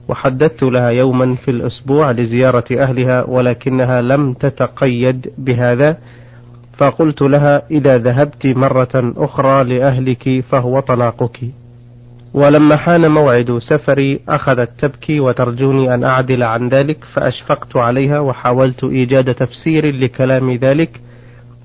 وحددت 0.09 0.63
لها 0.63 0.89
يوما 0.89 1.35
في 1.35 1.51
الأسبوع 1.51 2.11
لزيارة 2.11 2.65
أهلها 2.73 3.25
ولكنها 3.25 4.03
لم 4.03 4.33
تتقيد 4.33 5.33
بهذا. 5.39 5.99
فقلت 6.79 7.23
لها 7.23 7.63
إذا 7.71 7.97
ذهبت 7.97 8.47
مرة 8.47 9.13
أخرى 9.17 9.65
لأهلك 9.65 10.45
فهو 10.51 10.81
طلاقك. 10.81 11.41
ولما 12.35 12.77
حان 12.77 13.11
موعد 13.11 13.59
سفري 13.59 14.21
أخذت 14.29 14.71
تبكي 14.79 15.21
وترجوني 15.21 15.95
أن 15.95 16.05
أعدل 16.05 16.43
عن 16.43 16.69
ذلك 16.69 17.05
فأشفقت 17.15 17.77
عليها 17.77 18.19
وحاولت 18.21 18.85
إيجاد 18.85 19.35
تفسير 19.35 19.95
لكلام 19.95 20.55
ذلك 20.55 21.01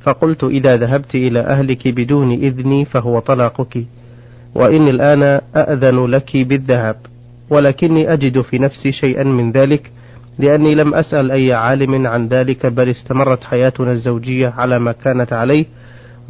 فقلت 0.01 0.43
إذا 0.43 0.75
ذهبت 0.75 1.15
إلى 1.15 1.39
أهلك 1.39 1.87
بدون 1.87 2.31
إذني 2.31 2.85
فهو 2.85 3.19
طلاقك 3.19 3.85
وإني 4.55 4.89
الآن 4.89 5.23
أأذن 5.55 6.05
لك 6.05 6.37
بالذهاب 6.37 6.95
ولكني 7.49 8.13
أجد 8.13 8.41
في 8.41 8.59
نفسي 8.59 8.91
شيئا 8.91 9.23
من 9.23 9.51
ذلك 9.51 9.91
لأني 10.39 10.75
لم 10.75 10.93
أسأل 10.93 11.31
أي 11.31 11.53
عالم 11.53 12.07
عن 12.07 12.27
ذلك 12.27 12.65
بل 12.65 12.89
استمرت 12.89 13.43
حياتنا 13.43 13.91
الزوجية 13.91 14.53
على 14.57 14.79
ما 14.79 14.91
كانت 14.91 15.33
عليه 15.33 15.65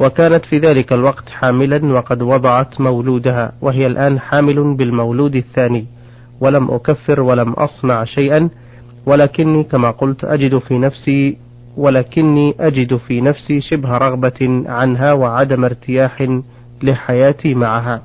وكانت 0.00 0.44
في 0.44 0.58
ذلك 0.58 0.92
الوقت 0.92 1.28
حاملا 1.28 1.92
وقد 1.92 2.22
وضعت 2.22 2.80
مولودها 2.80 3.52
وهي 3.60 3.86
الآن 3.86 4.20
حامل 4.20 4.76
بالمولود 4.76 5.36
الثاني. 5.36 5.86
ولم 6.40 6.70
أكفر 6.70 7.20
ولم 7.20 7.52
أصنع 7.52 8.04
شيئا 8.04 8.50
ولكني 9.06 9.64
كما 9.64 9.90
قلت 9.90 10.24
أجد 10.24 10.58
في 10.58 10.78
نفسي 10.78 11.36
ولكني 11.76 12.54
أجد 12.60 12.96
في 12.96 13.20
نفسي 13.20 13.60
شبه 13.60 13.98
رغبة 13.98 14.62
عنها 14.66 15.12
وعدم 15.12 15.64
ارتياح 15.64 16.40
لحياتي 16.82 17.54
معها. 17.54 18.02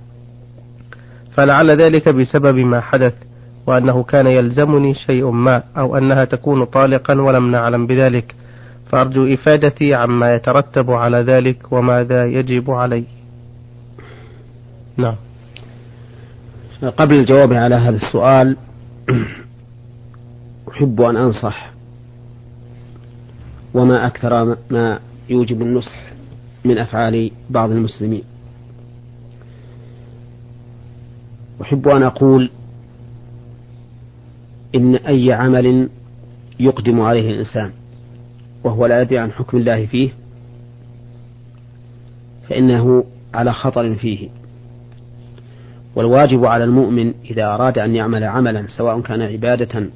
فلعل 1.37 1.71
ذلك 1.71 2.09
بسبب 2.09 2.57
ما 2.57 2.81
حدث 2.81 3.13
وأنه 3.67 4.03
كان 4.03 4.27
يلزمني 4.27 4.93
شيء 4.93 5.31
ما 5.31 5.63
أو 5.77 5.97
أنها 5.97 6.25
تكون 6.25 6.65
طالقا 6.65 7.21
ولم 7.21 7.51
نعلم 7.51 7.87
بذلك. 7.87 8.35
فأرجو 8.95 9.33
إفادتي 9.33 9.93
عما 9.93 10.35
يترتب 10.35 10.91
على 10.91 11.17
ذلك 11.17 11.71
وماذا 11.71 12.25
يجب 12.25 12.71
علي. 12.71 13.03
نعم. 14.97 15.15
قبل 16.97 17.19
الجواب 17.19 17.53
على 17.53 17.75
هذا 17.75 17.95
السؤال 17.95 18.57
أحب 20.69 21.01
أن 21.01 21.17
أنصح 21.17 21.71
وما 23.73 24.07
أكثر 24.07 24.57
ما 24.69 24.99
يوجب 25.29 25.61
النصح 25.61 26.11
من 26.65 26.77
أفعال 26.77 27.31
بعض 27.49 27.71
المسلمين. 27.71 28.23
أحب 31.61 31.87
أن 31.87 32.03
أقول 32.03 32.49
إن 34.75 34.95
أي 34.95 35.33
عمل 35.33 35.89
يقدم 36.59 37.01
عليه 37.01 37.29
الإنسان. 37.29 37.71
وهو 38.65 38.85
لا 38.85 39.01
يدري 39.01 39.19
عن 39.19 39.31
حكم 39.31 39.57
الله 39.57 39.85
فيه 39.85 40.09
فإنه 42.49 43.03
على 43.33 43.53
خطر 43.53 43.95
فيه. 43.95 44.29
والواجب 45.95 46.45
على 46.45 46.63
المؤمن 46.63 47.13
إذا 47.31 47.45
أراد 47.45 47.77
أن 47.77 47.95
يعمل 47.95 48.23
عملا 48.23 48.67
سواء 48.77 49.01
كان 49.01 49.21
عبادة 49.21 49.89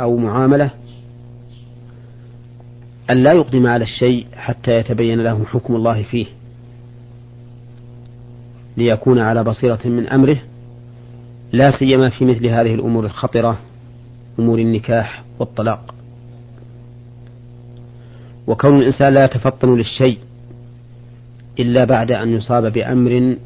أو 0.00 0.16
معاملة 0.16 0.70
أن 3.10 3.22
لا 3.22 3.32
يقدم 3.32 3.66
على 3.66 3.84
الشيء 3.84 4.26
حتى 4.36 4.78
يتبين 4.78 5.20
له 5.20 5.44
حكم 5.44 5.76
الله 5.76 6.02
فيه 6.02 6.26
ليكون 8.76 9.18
على 9.18 9.44
بصيرة 9.44 9.80
من 9.84 10.08
أمره 10.08 10.36
لا 11.52 11.78
سيما 11.78 12.08
في 12.08 12.24
مثل 12.24 12.46
هذه 12.46 12.74
الأمور 12.74 13.06
الخطرة 13.06 13.58
أمور 14.38 14.58
النكاح 14.58 15.22
والطلاق. 15.38 15.97
وكون 18.48 18.78
الإنسان 18.78 19.14
لا 19.14 19.24
يتفطن 19.24 19.76
للشيء 19.76 20.18
إلا 21.58 21.84
بعد 21.84 22.12
أن 22.12 22.28
يصاب 22.28 22.72
بأمر 22.72 23.36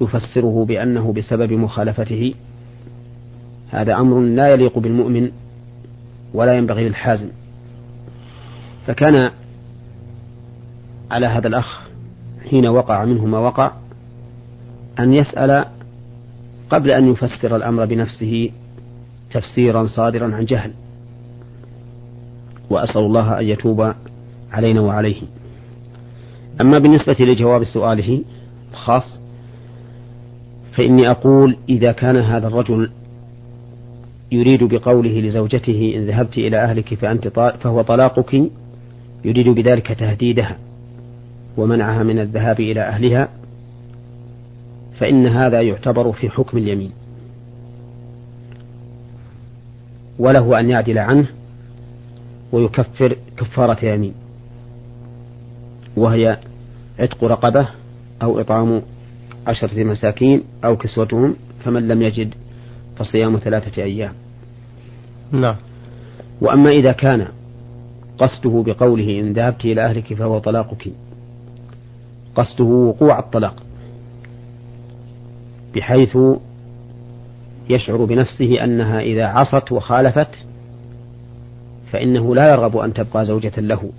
يفسره 0.00 0.64
بأنه 0.64 1.12
بسبب 1.12 1.52
مخالفته 1.52 2.34
هذا 3.70 3.96
أمر 3.96 4.20
لا 4.20 4.48
يليق 4.48 4.78
بالمؤمن 4.78 5.30
ولا 6.34 6.58
ينبغي 6.58 6.88
للحازم. 6.88 7.28
فكان 8.86 9.30
على 11.10 11.26
هذا 11.26 11.48
الأخ 11.48 11.80
حين 12.50 12.66
وقع 12.66 13.04
منه 13.04 13.26
ما 13.26 13.38
وقع 13.38 13.72
أن 14.98 15.14
يسأل 15.14 15.64
قبل 16.70 16.90
أن 16.90 17.12
يفسر 17.12 17.56
الأمر 17.56 17.84
بنفسه 17.84 18.50
تفسيرا 19.30 19.86
صادرا 19.86 20.34
عن 20.34 20.44
جهل. 20.44 20.72
وأسأل 22.70 23.00
الله 23.00 23.40
أن 23.40 23.44
يتوب 23.44 23.94
علينا 24.54 24.80
وعليه. 24.80 25.22
أما 26.60 26.78
بالنسبة 26.78 27.16
لجواب 27.20 27.64
سؤاله 27.64 28.22
الخاص 28.72 29.20
فإني 30.72 31.10
أقول 31.10 31.56
إذا 31.68 31.92
كان 31.92 32.16
هذا 32.16 32.46
الرجل 32.48 32.90
يريد 34.32 34.64
بقوله 34.64 35.20
لزوجته 35.20 35.92
إن 35.96 36.06
ذهبت 36.06 36.38
إلى 36.38 36.56
أهلك 36.56 36.94
فأنت 36.94 37.28
فهو 37.60 37.82
طلاقك 37.82 38.34
يريد 39.24 39.48
بذلك 39.48 39.92
تهديدها 39.92 40.58
ومنعها 41.56 42.02
من 42.02 42.18
الذهاب 42.18 42.60
إلى 42.60 42.80
أهلها 42.80 43.28
فإن 44.98 45.26
هذا 45.26 45.60
يعتبر 45.62 46.12
في 46.12 46.30
حكم 46.30 46.58
اليمين. 46.58 46.90
وله 50.18 50.60
أن 50.60 50.70
يعدل 50.70 50.98
عنه 50.98 51.26
ويكفر 52.52 53.16
كفارة 53.36 53.84
يمين. 53.84 54.14
وهي 55.96 56.38
عتق 56.98 57.24
رقبة 57.24 57.68
أو 58.22 58.40
إطعام 58.40 58.82
عشرة 59.46 59.84
مساكين 59.84 60.44
أو 60.64 60.76
كسوتهم 60.76 61.36
فمن 61.64 61.88
لم 61.88 62.02
يجد 62.02 62.34
فصيام 62.96 63.36
ثلاثة 63.36 63.82
أيام. 63.82 64.12
نعم. 65.32 65.56
وأما 66.40 66.70
إذا 66.70 66.92
كان 66.92 67.26
قصده 68.18 68.62
بقوله 68.66 69.20
إن 69.20 69.32
ذهبت 69.32 69.64
إلى 69.64 69.84
أهلك 69.84 70.14
فهو 70.14 70.38
طلاقك. 70.38 70.88
قصده 72.34 72.64
وقوع 72.64 73.18
الطلاق. 73.18 73.62
بحيث 75.74 76.18
يشعر 77.70 78.04
بنفسه 78.04 78.64
أنها 78.64 79.00
إذا 79.00 79.24
عصت 79.26 79.72
وخالفت 79.72 80.46
فإنه 81.92 82.34
لا 82.34 82.50
يرغب 82.52 82.76
أن 82.76 82.94
تبقى 82.94 83.24
زوجة 83.24 83.60
له. 83.60 83.90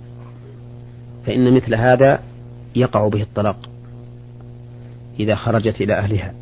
فإن 1.26 1.54
مثل 1.54 1.74
هذا 1.74 2.20
يقع 2.76 3.08
به 3.08 3.22
الطلاق 3.22 3.56
إذا 5.20 5.34
خرجت 5.34 5.80
إلى 5.80 5.94
أهلها. 5.94 6.34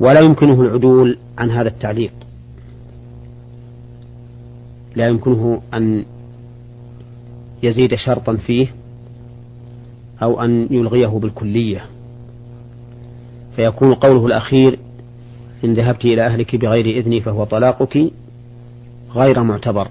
ولا 0.00 0.20
يمكنه 0.20 0.60
العدول 0.60 1.18
عن 1.38 1.50
هذا 1.50 1.68
التعليق. 1.68 2.12
لا 4.96 5.08
يمكنه 5.08 5.62
أن 5.74 6.04
يزيد 7.62 7.94
شرطا 7.94 8.36
فيه 8.36 8.66
أو 10.22 10.40
أن 10.40 10.68
يلغيه 10.70 11.06
بالكلية. 11.06 11.84
فيكون 13.56 13.94
قوله 13.94 14.26
الأخير 14.26 14.78
إن 15.64 15.74
ذهبت 15.74 16.04
إلى 16.04 16.26
أهلك 16.26 16.56
بغير 16.56 16.98
إذني 16.98 17.20
فهو 17.20 17.44
طلاقك 17.44 18.10
غير 19.14 19.42
معتبر. 19.42 19.88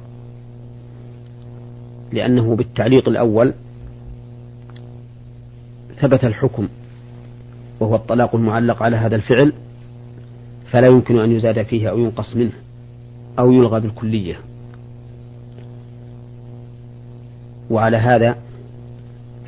لأنه 2.14 2.56
بالتعليق 2.56 3.10
الأول 3.10 3.54
ثبت 6.02 6.24
الحكم 6.24 6.68
وهو 7.80 7.96
الطلاق 7.96 8.36
المعلق 8.36 8.84
على 8.84 8.96
هذا 8.96 9.16
الفعل 9.16 9.54
فلا 10.72 10.88
يمكن 10.88 11.20
أن 11.20 11.32
يزاد 11.32 11.64
فيه 11.64 11.90
أو 11.90 12.00
ينقص 12.00 12.36
منه 12.36 12.52
أو 13.40 13.52
يلغى 13.52 13.80
بالكلية. 13.80 14.36
وعلى 17.70 17.98
هذا 17.98 18.36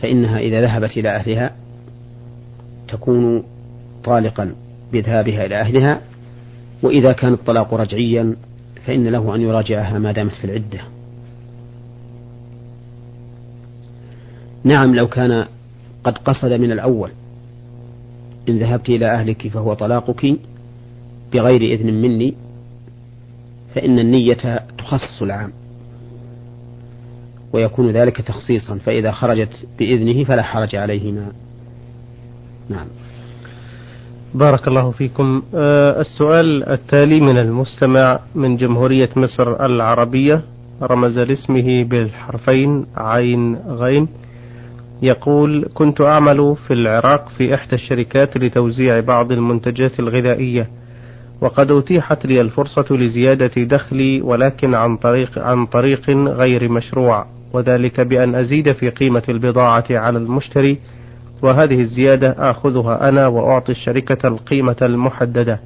فإنها 0.02 0.40
إذا 0.40 0.62
ذهبت 0.62 0.98
إلى 0.98 1.10
أهلها 1.10 1.52
تكون 2.88 3.44
طالقا 4.04 4.56
بذهابها 4.94 5.46
إلى 5.46 5.62
أهلها 5.62 6.02
وإذا 6.84 7.14
كان 7.14 7.34
الطلاق 7.34 7.74
رجعيا 7.74 8.36
فإن 8.86 9.08
له 9.08 9.36
أن 9.36 9.42
يراجعها 9.42 10.00
ما 10.00 10.12
دامت 10.12 10.34
في 10.34 10.46
العدة. 10.46 10.95
نعم 14.66 14.96
لو 14.96 15.08
كان 15.08 15.46
قد 16.04 16.18
قصد 16.18 16.52
من 16.52 16.72
الأول. 16.72 17.10
إن 18.50 18.60
ذهبت 18.60 18.90
إلى 18.90 19.06
أهلك 19.06 19.48
فهو 19.48 19.74
طلاقك 19.74 20.38
بغير 21.34 21.62
إذن 21.62 21.94
مني 21.94 22.34
فإن 23.76 24.00
النية 24.00 24.64
تخصص 24.78 25.22
العام 25.22 25.52
ويكون 27.54 27.92
ذلك 27.92 28.22
تخصيصا 28.22 28.78
فإذا 28.78 29.12
خرجت 29.12 29.68
بإذنه 29.80 30.24
فلا 30.24 30.44
حرج 30.44 30.76
عليهما. 30.76 31.32
نعم. 32.70 32.88
بارك 34.34 34.68
الله 34.68 34.92
فيكم. 34.92 35.44
أه 35.56 36.02
السؤال 36.02 36.70
التالي 36.70 37.22
من 37.22 37.38
المستمع 37.38 38.20
من 38.36 38.58
جمهورية 38.58 39.10
مصر 39.16 39.66
العربية 39.66 40.42
رمز 40.82 41.20
لاسمه 41.20 41.84
بالحرفين 41.84 42.86
عين 42.98 43.56
غين. 43.56 44.08
يقول 45.02 45.70
كنت 45.74 46.02
أعمل 46.02 46.56
في 46.68 46.74
العراق 46.74 47.30
في 47.38 47.56
إحدى 47.56 47.76
الشركات 47.76 48.38
لتوزيع 48.38 49.00
بعض 49.00 49.32
المنتجات 49.32 50.00
الغذائية 50.00 50.70
وقد 51.42 51.72
أتيحت 51.72 52.26
لي 52.26 52.42
الفرصة 52.42 52.86
لزيادة 52.92 53.64
دخلي 53.64 54.22
ولكن 54.22 54.74
عن 54.74 54.98
طريق 54.98 55.40
عن 55.40 55.66
طريق 55.66 56.10
غير 56.10 56.72
مشروع 56.72 57.26
وذلك 57.54 58.02
بأن 58.02 58.36
أزيد 58.36 58.72
في 58.74 58.90
قيمة 58.90 59.24
البضاعة 59.30 59.86
على 59.92 60.18
المشتري 60.18 60.80
وهذه 61.42 61.80
الزيادة 61.80 62.36
آخذها 62.38 63.10
أنا 63.10 63.28
وأعطي 63.28 63.72
الشركة 63.72 64.28
القيمة 64.28 64.76
المحددة. 64.82 65.60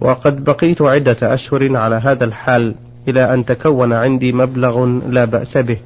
وقد 0.00 0.44
بقيت 0.44 0.82
عدة 0.82 1.34
أشهر 1.34 1.76
على 1.76 1.96
هذا 1.96 2.24
الحال 2.24 2.74
إلى 3.08 3.34
أن 3.34 3.44
تكون 3.44 3.92
عندي 3.92 4.32
مبلغ 4.32 4.84
لا 4.86 5.24
بأس 5.24 5.58
به. 5.58 5.78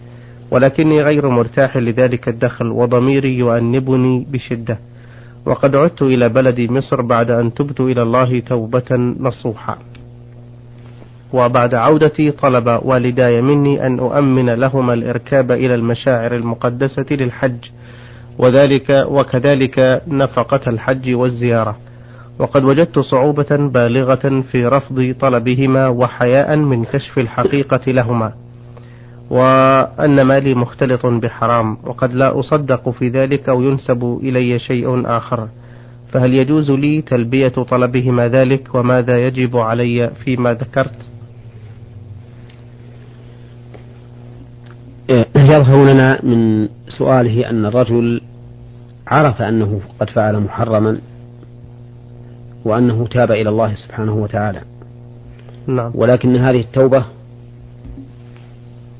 ولكني 0.55 1.03
غير 1.03 1.29
مرتاح 1.29 1.77
لذلك 1.77 2.29
الدخل 2.29 2.67
وضميري 2.67 3.39
يؤنبني 3.39 4.27
بشدة. 4.31 4.79
وقد 5.47 5.77
عدت 5.77 6.03
إلى 6.03 6.29
بلدي 6.29 6.69
مصر 6.69 7.03
بعد 7.03 7.31
أن 7.31 7.55
تبت 7.55 7.81
إلى 7.81 8.03
الله 8.03 8.41
توبة 8.41 8.91
نصوحا. 9.21 9.79
وبعد 11.33 11.75
عودتي 11.75 12.31
طلب 12.31 12.81
والداي 12.83 13.43
مني 13.43 13.87
أن 13.87 13.99
أؤمن 13.99 14.51
لهما 14.51 14.95
الإركاب 14.95 15.53
إلى 15.53 15.75
المشاعر 15.75 16.37
المقدسة 16.37 17.07
للحج 17.11 17.65
وذلك 18.39 19.07
وكذلك 19.09 20.03
نفقة 20.09 20.71
الحج 20.71 21.15
والزيارة. 21.15 21.77
وقد 22.39 22.65
وجدت 22.65 22.99
صعوبة 22.99 23.57
بالغة 23.57 24.45
في 24.53 24.67
رفض 24.67 25.15
طلبهما 25.21 25.89
وحياء 25.89 26.57
من 26.57 26.85
كشف 26.85 27.19
الحقيقة 27.19 27.93
لهما. 27.93 28.44
وأن 29.31 30.23
مالي 30.23 30.55
مختلط 30.55 31.07
بحرام 31.07 31.77
وقد 31.85 32.15
لا 32.15 32.41
أصدق 32.41 32.91
في 32.91 33.09
ذلك 33.09 33.49
أو 33.49 33.63
ينسب 33.63 34.19
إلي 34.23 34.59
شيء 34.59 35.07
آخر. 35.07 35.49
فهل 36.13 36.35
يجوز 36.35 36.71
لي 36.71 37.03
تلبية 37.03 37.49
طلبهما 37.49 38.29
ذلك؟ 38.29 38.75
وماذا 38.75 39.19
يجب 39.19 39.57
علي 39.57 40.11
فيما 40.25 40.55
ذكرت؟ 40.55 41.09
يظهر 45.37 45.93
لنا 45.93 46.19
من 46.23 46.69
سؤاله 46.99 47.51
أن 47.51 47.67
الرجل 47.67 48.21
عرف 49.07 49.43
أنه 49.43 49.81
قد 50.01 50.11
فعل 50.11 50.41
محرما 50.41 50.99
وأنه 52.65 53.07
تاب 53.07 53.33
إلى 53.33 53.49
الله 53.49 53.75
سبحانه 53.75 54.15
وتعالى. 54.15 54.61
نعم. 55.67 55.91
ولكن 55.95 56.37
هذه 56.37 56.61
التوبة 56.61 57.05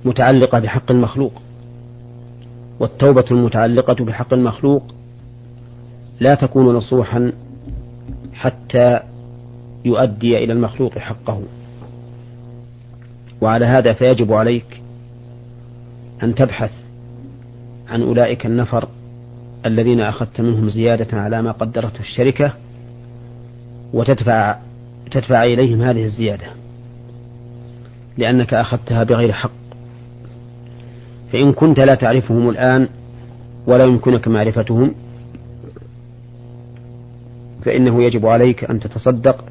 متعلقة 0.05 0.59
بحق 0.59 0.91
المخلوق. 0.91 1.43
والتوبة 2.81 3.25
المتعلقة 3.31 4.05
بحق 4.05 4.35
المخلوق 4.35 4.83
لا 6.21 6.35
تكون 6.35 6.75
نصوحا 6.75 7.33
حتى 8.35 9.01
يؤدي 9.85 10.39
إلى 10.39 10.53
المخلوق 10.53 10.99
حقه. 10.99 11.43
وعلى 13.41 13.67
هذا 13.67 13.93
فيجب 13.93 14.33
عليك 14.33 14.83
أن 16.23 16.35
تبحث 16.35 16.71
عن 17.89 18.03
أولئك 18.03 18.47
النفر 18.47 18.89
الذين 19.67 20.01
أخذت 20.01 20.41
منهم 20.41 20.71
زيادة 20.71 21.21
على 21.21 21.43
ما 21.43 21.53
قدرته 21.53 22.01
الشركة 22.01 22.53
وتدفع 23.93 24.59
تدفع 25.11 25.43
إليهم 25.43 25.83
هذه 25.83 26.05
الزيادة 26.05 26.47
لأنك 28.19 28.55
أخذتها 28.55 29.05
بغير 29.05 29.33
حق. 29.33 29.64
فإن 31.33 31.53
كنت 31.53 31.81
لا 31.81 31.95
تعرفهم 31.95 32.49
الآن 32.49 32.89
ولا 33.67 33.85
يمكنك 33.85 34.29
معرفتهم 34.29 34.95
فإنه 37.65 38.03
يجب 38.03 38.27
عليك 38.27 38.65
أن 38.65 38.81
تتصدق 38.81 39.45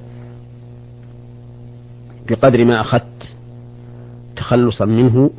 بقدر 2.29 2.65
ما 2.65 2.81
أخذت 2.81 3.36
تخلصا 4.36 4.86
منه 4.86 5.31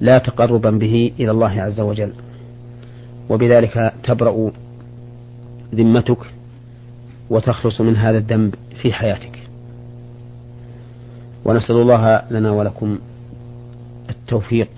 لا 0.00 0.18
تقربا 0.18 0.70
به 0.70 1.12
إلى 1.20 1.30
الله 1.30 1.62
عز 1.62 1.80
وجل. 1.80 2.12
وبذلك 3.30 3.94
تبرأ 4.04 4.50
ذمتك 5.74 6.18
وتخلص 7.30 7.80
من 7.80 7.96
هذا 7.96 8.18
الذنب 8.18 8.54
في 8.82 8.92
حياتك. 8.92 9.38
ونسأل 11.44 11.76
الله 11.76 12.22
لنا 12.30 12.50
ولكم 12.50 12.98
التوفيق 14.10 14.68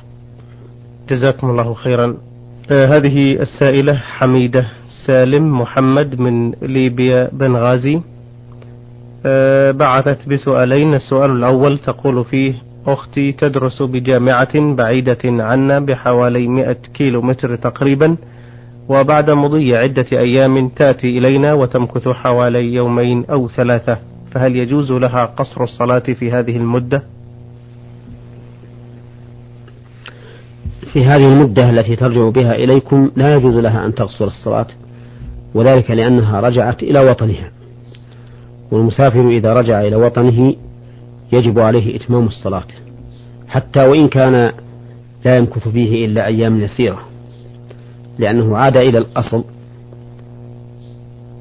جزاكم 1.09 1.51
الله 1.51 1.75
خيرا. 1.75 2.17
آه 2.71 2.87
هذه 2.87 3.33
السائلة 3.33 3.95
حميدة 3.95 4.67
سالم 5.07 5.61
محمد 5.61 6.21
من 6.21 6.51
ليبيا 6.63 7.31
بنغازي. 7.33 8.01
آه 9.27 9.71
بعثت 9.71 10.29
بسؤالين. 10.29 10.95
السؤال 10.95 11.31
الأول 11.31 11.79
تقول 11.79 12.25
فيه 12.25 12.55
أختي 12.87 13.33
تدرس 13.33 13.83
بجامعة 13.83 14.75
بعيدة 14.75 15.19
عنا 15.25 15.79
بحوالي 15.79 16.49
100 16.49 16.73
كيلو 16.73 17.23
متر 17.23 17.57
تقريبا 17.57 18.17
وبعد 18.89 19.31
مضي 19.31 19.77
عدة 19.77 20.07
أيام 20.13 20.69
تأتي 20.69 21.19
إلينا 21.19 21.53
وتمكث 21.53 22.09
حوالي 22.09 22.75
يومين 22.75 23.25
أو 23.25 23.49
ثلاثة. 23.49 23.99
فهل 24.33 24.57
يجوز 24.57 24.93
لها 24.93 25.25
قصر 25.25 25.63
الصلاة 25.63 25.99
في 25.99 26.33
هذه 26.33 26.57
المدة؟ 26.57 27.03
في 30.93 31.05
هذه 31.05 31.33
المدة 31.33 31.71
التي 31.71 31.97
ترجع 31.97 32.29
بها 32.29 32.55
إليكم 32.55 33.11
لا 33.17 33.35
يجوز 33.35 33.55
لها 33.55 33.87
أن 33.87 33.95
تقصر 33.95 34.25
الصلاة 34.25 34.67
وذلك 35.55 35.91
لأنها 35.91 36.41
رجعت 36.41 36.83
إلى 36.83 37.01
وطنها. 37.11 37.51
والمسافر 38.71 39.29
إذا 39.29 39.53
رجع 39.53 39.81
إلى 39.81 39.97
وطنه 39.97 40.55
يجب 41.33 41.59
عليه 41.59 41.97
إتمام 41.97 42.27
الصلاة 42.27 42.67
حتى 43.49 43.87
وإن 43.87 44.09
كان 44.09 44.53
لا 45.25 45.37
يمكث 45.37 45.69
فيه 45.69 46.05
إلا 46.05 46.27
أيام 46.27 46.61
يسيرة 46.61 47.01
لأنه 48.19 48.57
عاد 48.57 48.77
إلى 48.77 48.99
الأصل. 48.99 49.45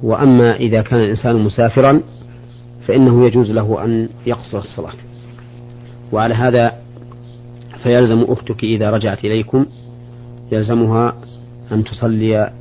وأما 0.04 0.56
إذا 0.56 0.82
كان 0.82 1.00
الإنسان 1.00 1.36
مسافرا 1.36 2.02
فإنه 2.88 3.26
يجوز 3.26 3.52
له 3.52 3.86
أن 3.86 4.10
يقصر 4.26 4.60
الصلاة. 4.60 4.94
وعلى 6.12 6.34
هذا 6.34 6.83
فيلزم 7.84 8.24
أختك 8.24 8.63
إذا 8.63 8.89
رجعت 8.89 9.26
إليكم 9.26 9.65
يلزمها 10.52 11.15
أن 11.72 11.84
تصلي 11.84 12.54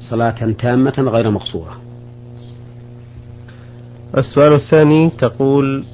صلاة 0.00 0.52
تامة 0.58 0.94
غير 0.98 1.30
مقصورة. 1.30 1.76
السؤال 4.18 4.52
الثاني 4.52 5.10
تقول 5.10 5.84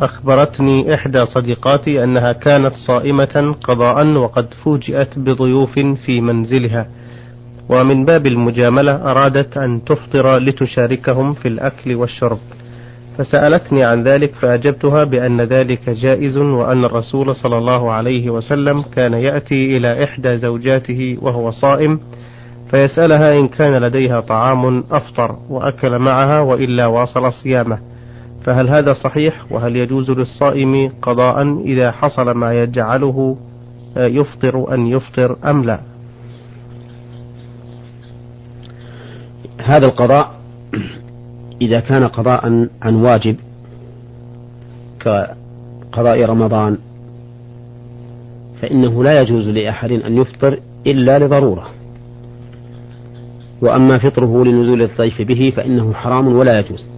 أخبرتني 0.00 0.94
إحدى 0.94 1.26
صديقاتي 1.26 2.04
أنها 2.04 2.32
كانت 2.32 2.72
صائمة 2.86 3.54
قضاء 3.62 4.06
وقد 4.06 4.54
فوجئت 4.64 5.18
بضيوف 5.18 5.78
في 5.78 6.20
منزلها 6.20 6.88
ومن 7.68 8.04
باب 8.04 8.26
المجاملة 8.26 8.94
أرادت 8.94 9.56
أن 9.56 9.84
تفطر 9.84 10.38
لتشاركهم 10.38 11.32
في 11.32 11.48
الأكل 11.48 11.94
والشرب. 11.94 12.38
فسألتني 13.18 13.84
عن 13.84 14.02
ذلك 14.02 14.34
فأجبتها 14.34 15.04
بأن 15.04 15.40
ذلك 15.40 15.90
جائز 15.90 16.36
وأن 16.36 16.84
الرسول 16.84 17.36
صلى 17.36 17.58
الله 17.58 17.92
عليه 17.92 18.30
وسلم 18.30 18.82
كان 18.82 19.12
يأتي 19.12 19.76
إلى 19.76 20.04
إحدى 20.04 20.36
زوجاته 20.36 21.18
وهو 21.22 21.50
صائم 21.50 22.00
فيسألها 22.70 23.30
إن 23.30 23.48
كان 23.48 23.82
لديها 23.82 24.20
طعام 24.20 24.84
أفطر 24.90 25.36
وأكل 25.50 25.98
معها 25.98 26.40
وإلا 26.40 26.86
واصل 26.86 27.32
صيامه. 27.32 27.78
فهل 28.44 28.68
هذا 28.68 28.92
صحيح؟ 28.92 29.52
وهل 29.52 29.76
يجوز 29.76 30.10
للصائم 30.10 30.92
قضاء 31.02 31.60
إذا 31.60 31.90
حصل 31.90 32.30
ما 32.30 32.62
يجعله 32.62 33.36
يفطر 33.96 34.74
أن 34.74 34.86
يفطر 34.86 35.36
أم 35.50 35.64
لا؟ 35.64 35.80
هذا 39.64 39.86
القضاء 39.86 40.34
إذا 41.62 41.80
كان 41.80 42.04
قضاء 42.04 42.68
عن 42.82 42.94
واجب 42.94 43.36
كقضاء 45.00 46.24
رمضان 46.24 46.78
فإنه 48.62 49.04
لا 49.04 49.20
يجوز 49.20 49.48
لأحد 49.48 49.92
أن 49.92 50.16
يفطر 50.16 50.58
إلا 50.86 51.18
لضرورة. 51.18 51.66
وأما 53.60 53.98
فطره 53.98 54.44
لنزول 54.44 54.82
الضيف 54.82 55.22
به 55.22 55.52
فإنه 55.56 55.92
حرام 55.92 56.36
ولا 56.36 56.58
يجوز 56.58 56.90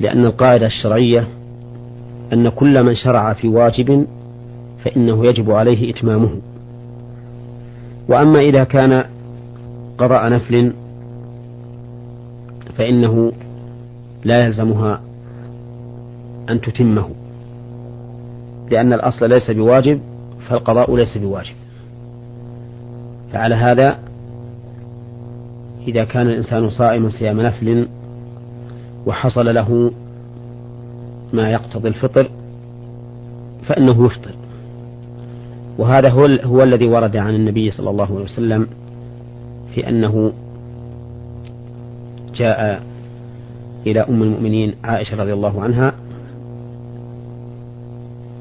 لأن 0.00 0.24
القاعدة 0.24 0.66
الشرعية 0.66 1.28
أن 2.32 2.48
كل 2.48 2.84
من 2.84 2.94
شرع 2.94 3.32
في 3.32 3.48
واجب 3.48 4.06
فإنه 4.84 5.26
يجب 5.26 5.50
عليه 5.50 5.90
إتمامه. 5.90 6.30
وأما 8.08 8.38
إذا 8.38 8.64
كان 8.64 9.04
قضاء 9.98 10.32
نفل 10.32 10.72
فإنه 12.78 13.32
لا 14.24 14.44
يلزمها 14.44 15.00
أن 16.50 16.60
تتمه 16.60 17.08
لأن 18.70 18.92
الأصل 18.92 19.28
ليس 19.28 19.50
بواجب 19.50 20.00
فالقضاء 20.48 20.96
ليس 20.96 21.18
بواجب. 21.18 21.54
فعلى 23.32 23.54
هذا 23.54 23.98
إذا 25.88 26.04
كان 26.04 26.26
الإنسان 26.26 26.70
صائما 26.70 27.08
صيام 27.08 27.40
نفل 27.40 27.88
وحصل 29.06 29.54
له 29.54 29.92
ما 31.32 31.50
يقتضي 31.50 31.88
الفطر 31.88 32.30
فإنه 33.66 34.06
يفطر. 34.06 34.34
وهذا 35.78 36.10
هو, 36.10 36.26
هو 36.44 36.62
الذي 36.62 36.86
ورد 36.86 37.16
عن 37.16 37.34
النبي 37.34 37.70
صلى 37.70 37.90
الله 37.90 38.04
عليه 38.04 38.24
وسلم 38.24 38.66
في 39.74 39.88
أنه 39.88 40.32
جاء 42.38 42.82
إلى 43.86 44.00
أم 44.00 44.22
المؤمنين 44.22 44.74
عائشة 44.84 45.16
رضي 45.16 45.32
الله 45.32 45.62
عنها 45.62 45.92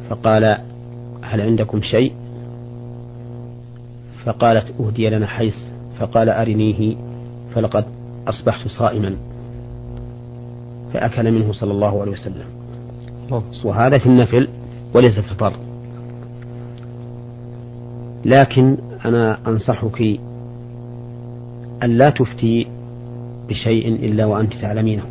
فقال 0.09 0.57
هل 1.21 1.41
عندكم 1.41 1.81
شيء؟ 1.81 2.13
فقالت 4.25 4.73
أهدي 4.79 5.09
لنا 5.09 5.27
حيث 5.27 5.55
فقال 5.99 6.29
أرنيه 6.29 6.95
فلقد 7.55 7.85
أصبحت 8.27 8.67
صائما. 8.67 9.15
فأكل 10.93 11.31
منه 11.31 11.51
صلى 11.51 11.71
الله 11.71 12.01
عليه 12.01 12.11
وسلم. 12.11 12.45
وهذا 13.65 13.99
في 13.99 14.05
النفل 14.05 14.47
وليس 14.93 15.19
في 15.19 15.31
الفرض 15.31 15.59
لكن 18.25 18.77
أنا 19.05 19.37
أنصحك 19.47 20.01
أن 21.83 21.89
لا 21.97 22.09
تفتي 22.09 22.67
بشيء 23.49 23.87
إلا 23.87 24.25
وأنت 24.25 24.53
تعلمينه. 24.53 25.03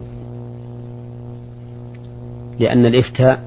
لأن 2.61 2.87
الإفتاء 2.87 3.43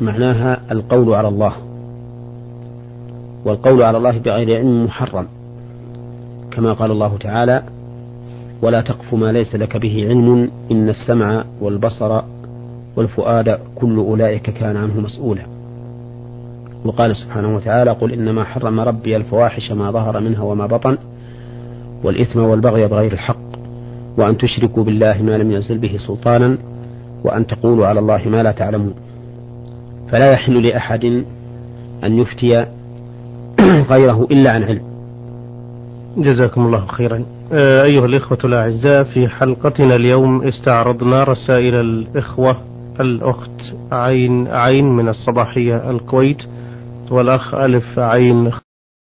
معناها 0.00 0.60
القول 0.72 1.14
على 1.14 1.28
الله. 1.28 1.52
والقول 3.44 3.82
على 3.82 3.98
الله 3.98 4.18
بغير 4.18 4.56
علم 4.56 4.84
محرم. 4.84 5.26
كما 6.50 6.72
قال 6.72 6.90
الله 6.90 7.18
تعالى 7.18 7.62
ولا 8.62 8.80
تقف 8.80 9.14
ما 9.14 9.32
ليس 9.32 9.54
لك 9.54 9.76
به 9.76 10.08
علم 10.08 10.50
إن 10.70 10.88
السمع 10.88 11.44
والبصر 11.60 12.22
والفؤاد 12.96 13.58
كل 13.74 13.96
أولئك 13.96 14.50
كان 14.50 14.76
عنه 14.76 15.00
مسؤولا. 15.00 15.42
وقال 16.84 17.16
سبحانه 17.16 17.56
وتعالى 17.56 17.90
قل 17.90 18.12
إنما 18.12 18.44
حرم 18.44 18.80
ربي 18.80 19.16
الفواحش 19.16 19.72
ما 19.72 19.90
ظهر 19.90 20.20
منها 20.20 20.42
وما 20.42 20.66
بطن 20.66 20.98
والإثم 22.04 22.40
والبغي 22.40 22.86
بغير 22.86 23.12
الحق. 23.12 23.31
وأن 24.18 24.38
تشركوا 24.38 24.84
بالله 24.84 25.22
ما 25.22 25.38
لم 25.38 25.52
ينزل 25.52 25.78
به 25.78 25.96
سلطانا 26.06 26.58
وأن 27.24 27.46
تقولوا 27.46 27.86
على 27.86 28.00
الله 28.00 28.28
ما 28.28 28.42
لا 28.42 28.52
تعلمون. 28.52 28.94
فلا 30.12 30.32
يحل 30.32 30.66
لأحد 30.66 31.04
أن 32.04 32.18
يفتي 32.18 32.66
غيره 33.92 34.28
إلا 34.30 34.52
عن 34.52 34.62
علم. 34.62 34.82
جزاكم 36.16 36.66
الله 36.66 36.86
خيرا. 36.86 37.24
آه، 37.52 37.82
أيها 37.82 38.06
الإخوة 38.06 38.38
الأعزاء 38.44 39.04
في 39.04 39.28
حلقتنا 39.28 39.94
اليوم 39.94 40.42
استعرضنا 40.42 41.22
رسائل 41.22 41.74
الإخوة 41.74 42.56
الأخت 43.00 43.74
عين 43.92 44.48
عين 44.48 44.84
من 44.84 45.08
الصباحية 45.08 45.90
الكويت 45.90 46.42
والأخ 47.10 47.54
ألف 47.54 47.98
عين 47.98 48.50